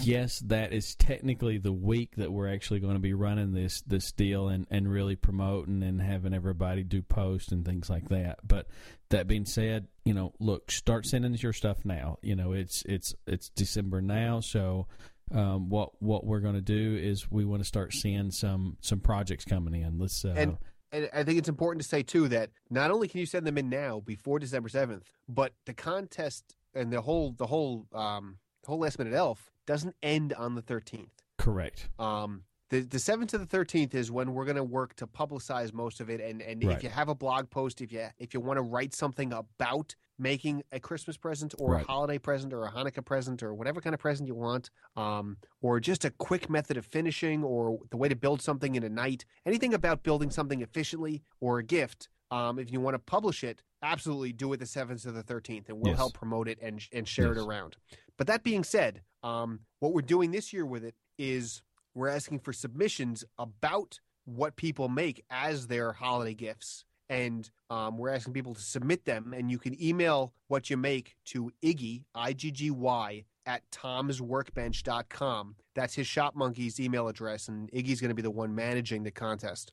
[0.02, 4.12] yes, that is technically the week that we're actually going to be running this this
[4.12, 8.38] deal and and really promoting and having everybody do posts and things like that.
[8.46, 8.66] But
[9.10, 12.18] that being said, you know, look, start sending us your stuff now.
[12.22, 14.86] You know, it's it's it's December now, so
[15.32, 19.00] um, what what we're going to do is we want to start seeing some some
[19.00, 19.98] projects coming in.
[19.98, 20.58] Let's uh, And-
[20.92, 23.58] And I think it's important to say too that not only can you send them
[23.58, 28.78] in now before December seventh, but the contest and the whole the whole um whole
[28.78, 31.22] last minute elf doesn't end on the thirteenth.
[31.38, 31.88] correct.
[31.98, 35.72] Um, the the seventh to the thirteenth is when we're going to work to publicize
[35.72, 36.20] most of it.
[36.20, 36.76] And and Right.
[36.76, 39.94] if you have a blog post, if you if you want to write something about
[40.18, 41.84] making a Christmas present or Right.
[41.84, 45.36] a holiday present or a Hanukkah present or whatever kind of present you want, um,
[45.60, 48.88] or just a quick method of finishing or the way to build something in a
[48.88, 52.08] night, anything about building something efficiently or a gift.
[52.30, 55.68] Um, if you want to publish it, absolutely do it the seventh to the thirteenth,
[55.68, 55.98] and we'll Yes.
[55.98, 57.36] help promote it and and share Yes.
[57.36, 57.76] it around.
[58.16, 61.62] But that being said, um, what we're doing this year with it is
[61.94, 66.84] we're asking for submissions about what people make as their holiday gifts.
[67.08, 71.14] And um, we're asking people to submit them, and you can email what you make
[71.26, 75.54] to Iggy, I G G Y, at tomsworkbench.com.
[75.76, 79.12] That's his Shop Monkey's email address, and Iggy's going to be the one managing the
[79.12, 79.70] contest.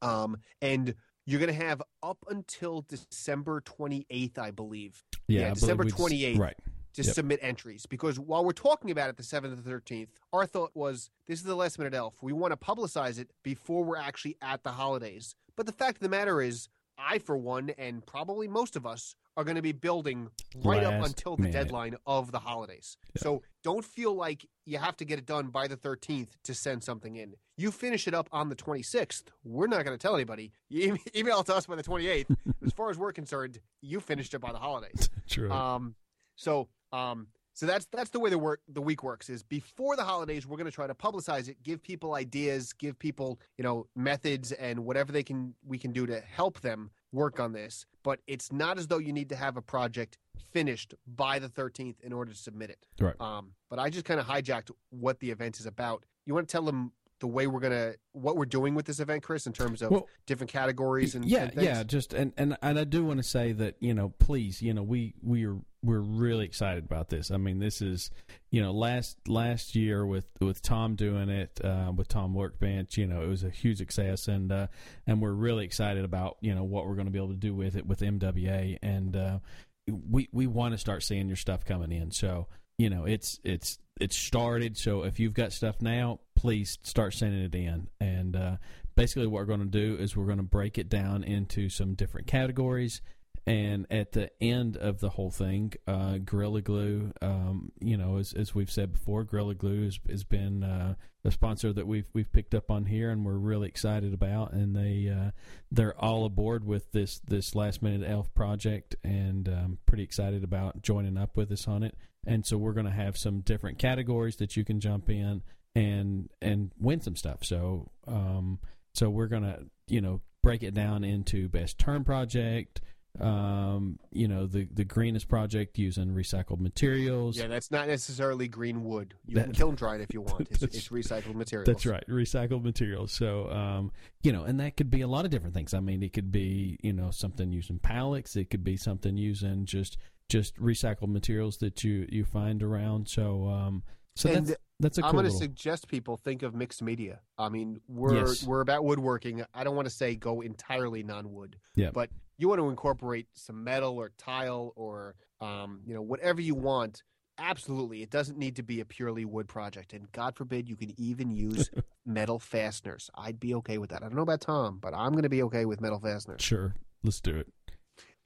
[0.00, 0.94] Um, and
[1.26, 5.02] you're going to have up until December 28th, I believe.
[5.26, 6.38] Yeah, Yeah, I December believe 28th.
[6.38, 6.56] Right.
[6.96, 7.14] To Yep.
[7.14, 10.72] submit entries because while we're talking about it the 7th and the 13th, our thought
[10.74, 12.22] was this is the last minute elf.
[12.22, 15.34] We want to publicize it before we're actually at the holidays.
[15.56, 16.68] But the fact of the matter is,
[16.98, 20.30] I, for one, and probably most of us, are going to be building
[20.64, 21.52] right up until the minute.
[21.52, 22.96] deadline of the holidays.
[23.14, 23.22] Yeah.
[23.22, 26.82] So don't feel like you have to get it done by the 13th to send
[26.82, 27.34] something in.
[27.58, 29.24] You finish it up on the 26th.
[29.44, 30.52] We're not going to tell anybody.
[30.70, 32.34] You em- email it to us by the 28th.
[32.64, 35.10] as far as we're concerned, you finished it by the holidays.
[35.28, 35.52] True.
[35.52, 35.96] Um,
[36.36, 39.30] so um, so that's that's the way the work the week works.
[39.30, 42.98] Is before the holidays, we're going to try to publicize it, give people ideas, give
[42.98, 47.40] people you know methods and whatever they can we can do to help them work
[47.40, 47.86] on this.
[48.02, 50.18] But it's not as though you need to have a project
[50.52, 52.86] finished by the 13th in order to submit it.
[53.00, 53.18] Right.
[53.20, 56.04] Um, but I just kind of hijacked what the event is about.
[56.26, 59.22] You want to tell them the way we're gonna what we're doing with this event,
[59.22, 61.64] Chris, in terms of Well, different categories and yeah, and things?
[61.64, 61.82] yeah.
[61.82, 64.82] Just and, and and I do want to say that you know, please, you know,
[64.82, 67.30] we we are we're really excited about this.
[67.30, 68.10] I mean, this is
[68.50, 72.98] you know last last year with with Tom doing it uh, with Tom Workbench.
[72.98, 74.66] You know, it was a huge success, and uh,
[75.06, 77.54] and we're really excited about you know what we're going to be able to do
[77.54, 79.38] with it with MWA, and uh,
[79.86, 82.10] we we want to start seeing your stuff coming in.
[82.10, 82.48] So
[82.78, 84.76] you know, it's it's it's started.
[84.76, 88.56] So if you've got stuff now, please start sending it in, and uh,
[88.94, 91.94] basically what we're going to do is we're going to break it down into some
[91.94, 93.00] different categories.
[93.48, 98.32] And at the end of the whole thing uh, gorilla glue um, you know as,
[98.32, 102.32] as we've said before gorilla glue has, has been uh, a sponsor that we've we've
[102.32, 104.52] picked up on here and we're really excited about.
[104.52, 105.32] And they uh,
[105.70, 110.82] they're all aboard with this this last minute elf project and um, pretty excited about
[110.82, 111.96] joining up with us on it.
[112.26, 115.42] And so we're going to have some different categories that you can jump in
[115.76, 118.58] and and win some stuff so um,
[118.96, 122.80] so we're gonna, you know, break it down into best turned project,
[123.20, 127.36] um, you know, the the greenest project using recycled materials.
[127.36, 129.14] Yeah, that's not necessarily green wood.
[129.26, 130.48] You That- can kiln dry it if you want.
[130.50, 131.66] It's, it's recycled materials.
[131.66, 133.12] That's right, recycled materials.
[133.12, 135.74] So, um, you know, and that could be a lot of different things.
[135.74, 138.34] I mean, it could be, you know, something using pallets.
[138.34, 139.98] It could be something using just
[140.28, 143.08] just recycled materials that you you find around.
[143.08, 143.82] So, um,
[144.16, 147.20] so And that's that's a cool I'm going to suggest people think of mixed media.
[147.38, 148.42] I mean, we're Yes.
[148.44, 149.44] we're about woodworking.
[149.54, 151.56] I don't want to say go entirely non-wood.
[151.76, 151.90] Yeah.
[151.92, 156.54] But you want to incorporate some metal or tile or um, you know whatever you
[156.54, 157.02] want.
[157.38, 159.92] Absolutely, it doesn't need to be a purely wood project.
[159.92, 161.70] And God forbid you can even use
[162.06, 163.10] metal fasteners.
[163.14, 164.02] I'd be okay with that.
[164.02, 166.40] I don't know about Tom, but I'm going to be okay with metal fasteners.
[166.42, 167.48] Sure, let's do it.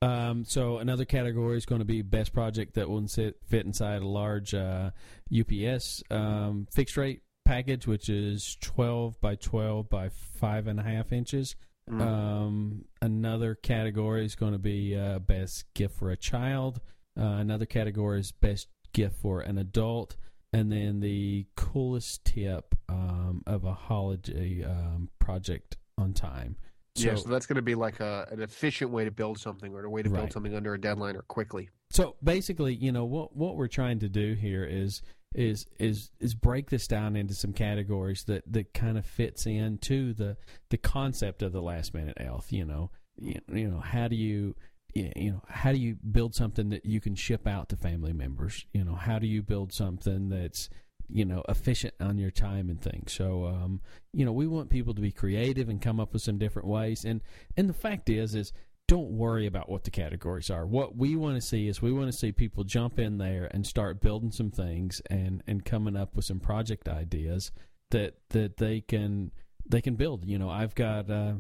[0.02, 4.02] Um, so another category is going to be best project that will sit, fit inside
[4.02, 4.90] a large uh,
[5.38, 11.12] UPS um, fixed rate package, which is twelve by twelve by five and a half
[11.12, 11.54] inches.
[11.90, 12.00] Mm.
[12.00, 16.80] Um, another category is going to be uh, best gift for a child.
[17.18, 20.16] Uh, another category is best gift for an adult,
[20.52, 26.56] and then the coolest tip um, of a holiday um, project on time.
[26.94, 29.84] Yeah, so that's going to be like a, an efficient way to build something or
[29.84, 30.32] a way to build Right.
[30.32, 31.68] something under a deadline or quickly.
[31.90, 35.02] So basically, you know what what we're trying to do here is
[35.34, 40.12] is is is break this down into some categories that that kind of fits into
[40.12, 40.36] the
[40.70, 42.52] the concept of the last minute elf.
[42.52, 44.56] You know, you, you know how do you
[44.94, 48.12] you you know how do you build something that you can ship out to family
[48.12, 48.66] members?
[48.72, 50.68] You know, how do you build something that's
[51.12, 53.12] you know efficient on your time and things.
[53.12, 53.80] So um,
[54.12, 57.04] you know, we want people to be creative and come up with some different ways.
[57.04, 57.20] And
[57.56, 58.52] and the fact is is
[58.88, 60.66] don't worry about what the categories are.
[60.66, 63.64] What we want to see is we want to see people jump in there and
[63.64, 67.52] start building some things and and coming up with some project ideas
[67.90, 69.30] that that they can
[69.68, 70.24] they can build.
[70.24, 71.34] You know, I've got uh,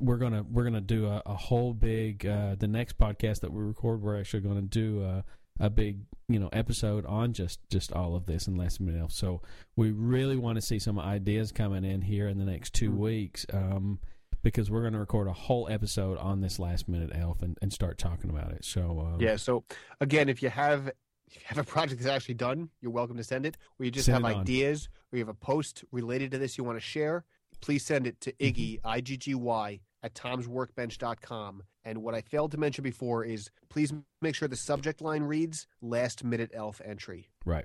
[0.00, 3.62] we're gonna we're gonna do a, a whole big uh, the next podcast that we
[3.62, 4.02] record.
[4.02, 5.24] We're actually to do a,
[5.60, 9.12] a big you know episode on just just all of this and last minute elf.
[9.12, 9.42] So
[9.76, 12.96] we really want to see some ideas coming in here in the next two Mhm.
[12.96, 13.46] weeks.
[13.52, 14.00] Um,
[14.42, 17.72] because we're going to record a whole episode on this last minute elf and, and
[17.72, 18.64] start talking about it.
[18.64, 19.36] So um, Yeah.
[19.36, 19.64] So
[20.00, 20.88] again, if you have
[21.28, 23.56] if you have a project that's actually done, you're welcome to send it.
[23.78, 24.40] Or you just have it on.
[24.42, 27.24] ideas, or you have a post related to this you want to share,
[27.60, 28.60] please send it to Mm-hmm.
[28.60, 31.62] Iggy I G G Y at tomsworkbench.com.
[31.86, 35.66] And what I failed to mention before is please make sure the subject line reads
[35.80, 37.28] last minute elf entry.
[37.46, 37.64] right.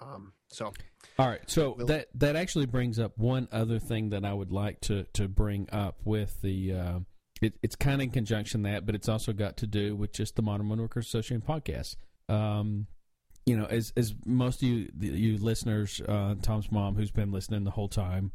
[0.00, 0.72] Um, so,
[1.18, 1.40] all right.
[1.46, 5.04] So We'll- that that actually brings up one other thing that I would like to
[5.14, 6.72] to bring up with the.
[6.72, 6.98] Uh,
[7.42, 10.36] it, it's kind of in conjunction that, but it's also got to do with just
[10.36, 11.96] the Modern Woodworkers Association podcast.
[12.28, 12.86] Um,
[13.46, 17.64] you know, as as most of you you listeners, uh, Tom's mom, who's been listening
[17.64, 18.32] the whole time,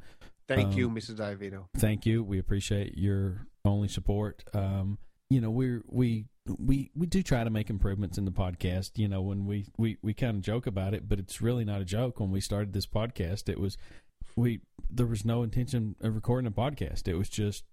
[0.47, 1.15] thank Um, you, Mrs.
[1.17, 1.65] Iovino.
[1.77, 2.23] thank you.
[2.23, 4.43] We appreciate your only support.
[4.53, 4.97] Um,
[5.29, 6.25] you know, we we
[6.59, 8.97] we we do try to make improvements in the podcast.
[8.97, 11.81] You know, when we we we kind of joke about it, but it's really not
[11.81, 12.19] a joke.
[12.19, 13.77] When we started this podcast, it was
[14.35, 17.07] we there was no intention of recording a podcast.
[17.07, 17.63] It was just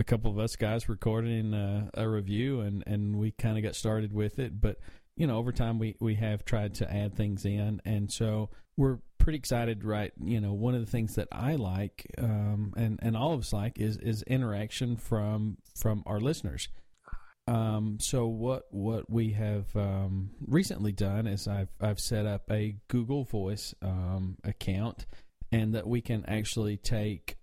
[0.00, 3.74] a couple of us guys recording uh, a review, and and we kind of got
[3.74, 4.60] started with it.
[4.60, 4.78] But
[5.16, 8.98] you know, over time we we have tried to add things in, and so we're
[9.24, 9.84] pretty excited.
[9.84, 13.40] Right, you know, one of the things that I like, um, and and all of
[13.40, 16.68] us like, is is interaction from from our listeners.
[17.46, 22.76] Um, so what what we have um, recently done is I've I've set up a
[22.88, 25.06] Google Voice um, account,
[25.50, 27.36] and that we can actually take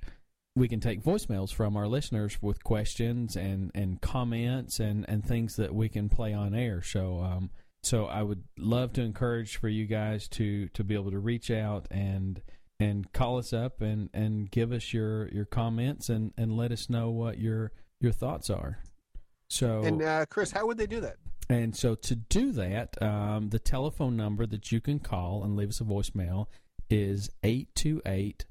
[0.56, 5.56] we can take voicemails from our listeners with questions and, and comments and, and things
[5.56, 6.82] that we can play on air.
[6.82, 7.50] So um,
[7.84, 11.50] so I would love to encourage for you guys to, to be able to reach
[11.52, 12.42] out and
[12.80, 16.90] and call us up and, and give us your, your comments and, and let us
[16.90, 18.80] know what your your thoughts are.
[19.50, 21.18] So And uh, Chris, how would they do that?
[21.50, 25.70] and so to do that, um, the telephone number that you can call and leave
[25.70, 26.48] us a voicemail
[26.90, 28.46] is 828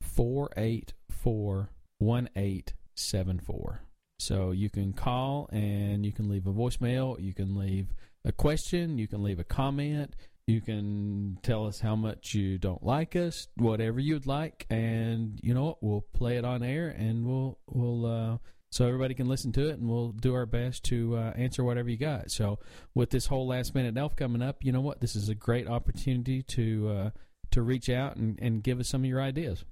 [0.00, 3.80] 484 1874.
[4.18, 7.88] So you can call and you can leave a voicemail, you can leave
[8.24, 10.14] a question, you can leave a comment,
[10.46, 15.54] you can tell us how much you don't like us, whatever you'd like, and you
[15.54, 18.38] know what, we'll play it on air and we'll we'll uh
[18.70, 21.88] so everybody can listen to it and we'll do our best to uh, answer whatever
[21.88, 22.32] you got.
[22.32, 22.58] So
[22.92, 25.00] with this whole last minute elf coming up, you know what?
[25.00, 27.10] This is a great opportunity to uh,
[27.52, 29.64] to reach out and, and give us some of your ideas.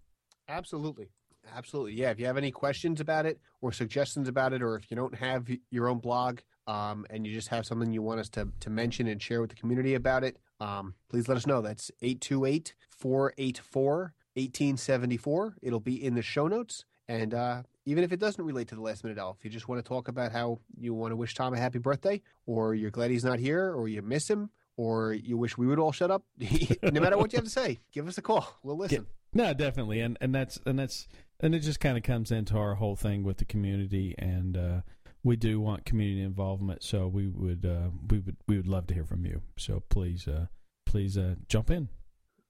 [0.48, 1.09] Absolutely.
[1.53, 1.94] Absolutely.
[1.94, 2.11] Yeah.
[2.11, 5.16] If you have any questions about it or suggestions about it, or if you don't
[5.16, 8.71] have your own blog um, and you just have something you want us to, to
[8.71, 11.61] mention and share with the community about it, um, please let us know.
[11.61, 15.57] That's 828 484 1874.
[15.63, 16.85] It'll be in the show notes.
[17.09, 19.85] And uh, even if it doesn't relate to the last minute elf, you just want
[19.85, 23.11] to talk about how you want to wish Tom a happy birthday, or you're glad
[23.11, 26.23] he's not here, or you miss him, or you wish we would all shut up,
[26.83, 28.57] no matter what you have to say, give us a call.
[28.63, 29.07] We'll listen.
[29.35, 31.09] No, definitely, and and that's and that's
[31.41, 34.81] and it just kind of comes into our whole thing with the community, and uh,
[35.25, 36.83] we do want community involvement.
[36.83, 39.43] So we would uh, we would we would love to hear from you.
[39.59, 40.47] So please uh,
[40.87, 41.89] please uh, jump in.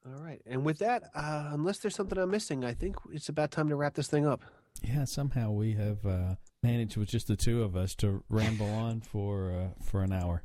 [0.04, 0.42] All right.
[0.46, 3.76] And with that, uh, unless there's something I'm missing, I think it's about time to
[3.76, 4.42] wrap this thing up.
[4.82, 9.00] Yeah, somehow we have uh, managed with just the two of us to ramble on
[9.00, 10.42] for uh, for an hour.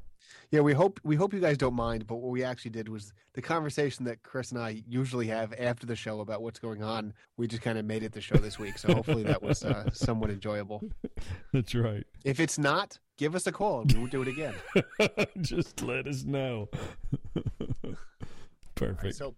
[0.51, 3.13] Yeah, we hope we hope you guys don't mind, but what we actually did was
[3.34, 7.13] the conversation that Chris and I usually have after the show about what's going on.
[7.38, 9.89] We just kind of made it the show this week, so hopefully that was uh,
[9.93, 10.82] somewhat enjoyable.
[11.53, 12.05] That's right.
[12.23, 14.53] If it's not, give us a call and we'll do it again.
[15.41, 16.69] just let us know.
[18.75, 19.15] Perfect.
[19.15, 19.36] So,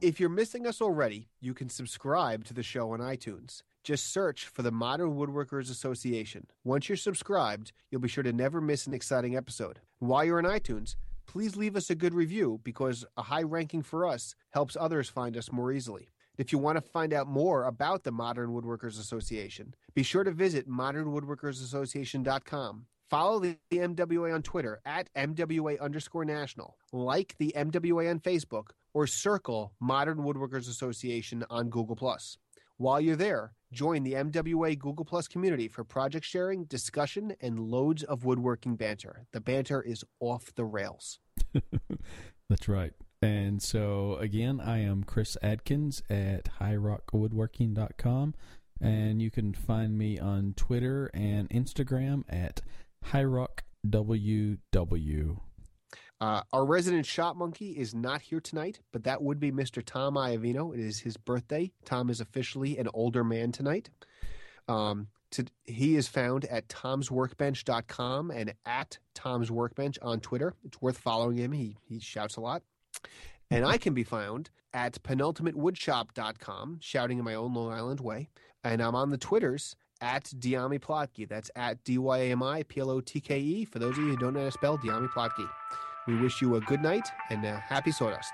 [0.00, 3.62] if you're missing us already, you can subscribe to the show on iTunes.
[3.84, 6.46] Just search for the Modern Woodworkers Association.
[6.62, 9.80] Once you're subscribed, you'll be sure to never miss an exciting episode.
[9.98, 10.94] While you're on iTunes,
[11.26, 15.36] please leave us a good review because a high ranking for us helps others find
[15.36, 16.10] us more easily.
[16.38, 20.30] If you want to find out more about the Modern Woodworkers Association, be sure to
[20.30, 22.86] visit modernwoodworkersassociation.com.
[23.10, 29.08] Follow the MWA on Twitter at MWA underscore national, like the MWA on Facebook, or
[29.08, 31.98] circle Modern Woodworkers Association on Google.
[32.78, 38.04] While you're there, join the MWA Google Plus community for project sharing, discussion, and loads
[38.04, 39.26] of woodworking banter.
[39.32, 41.18] The banter is off the rails.
[42.48, 42.92] That's right.
[43.20, 48.34] And so, again, I am Chris Adkins at highrockwoodworking.com.
[48.80, 52.62] And you can find me on Twitter and Instagram at
[53.06, 55.38] highrockWW.
[56.22, 59.84] Uh, our resident shop monkey is not here tonight, but that would be Mr.
[59.84, 60.72] Tom Iovino.
[60.72, 61.72] It is his birthday.
[61.84, 63.90] Tom is officially an older man tonight.
[64.68, 70.54] Um, to, he is found at tomsworkbench.com and at Tom's Workbench on Twitter.
[70.64, 71.50] It's worth following him.
[71.50, 72.62] He, he shouts a lot.
[73.50, 78.28] And I can be found at penultimatewoodshop.com, shouting in my own Long Island way.
[78.62, 81.28] And I'm on the Twitters at Dyami Plotke.
[81.28, 83.64] That's at D Y A M I P L O T K E.
[83.64, 85.48] For those of you who don't know how to spell, Dyami Plotke.
[86.06, 88.32] We wish you a good night and a happy sawdust.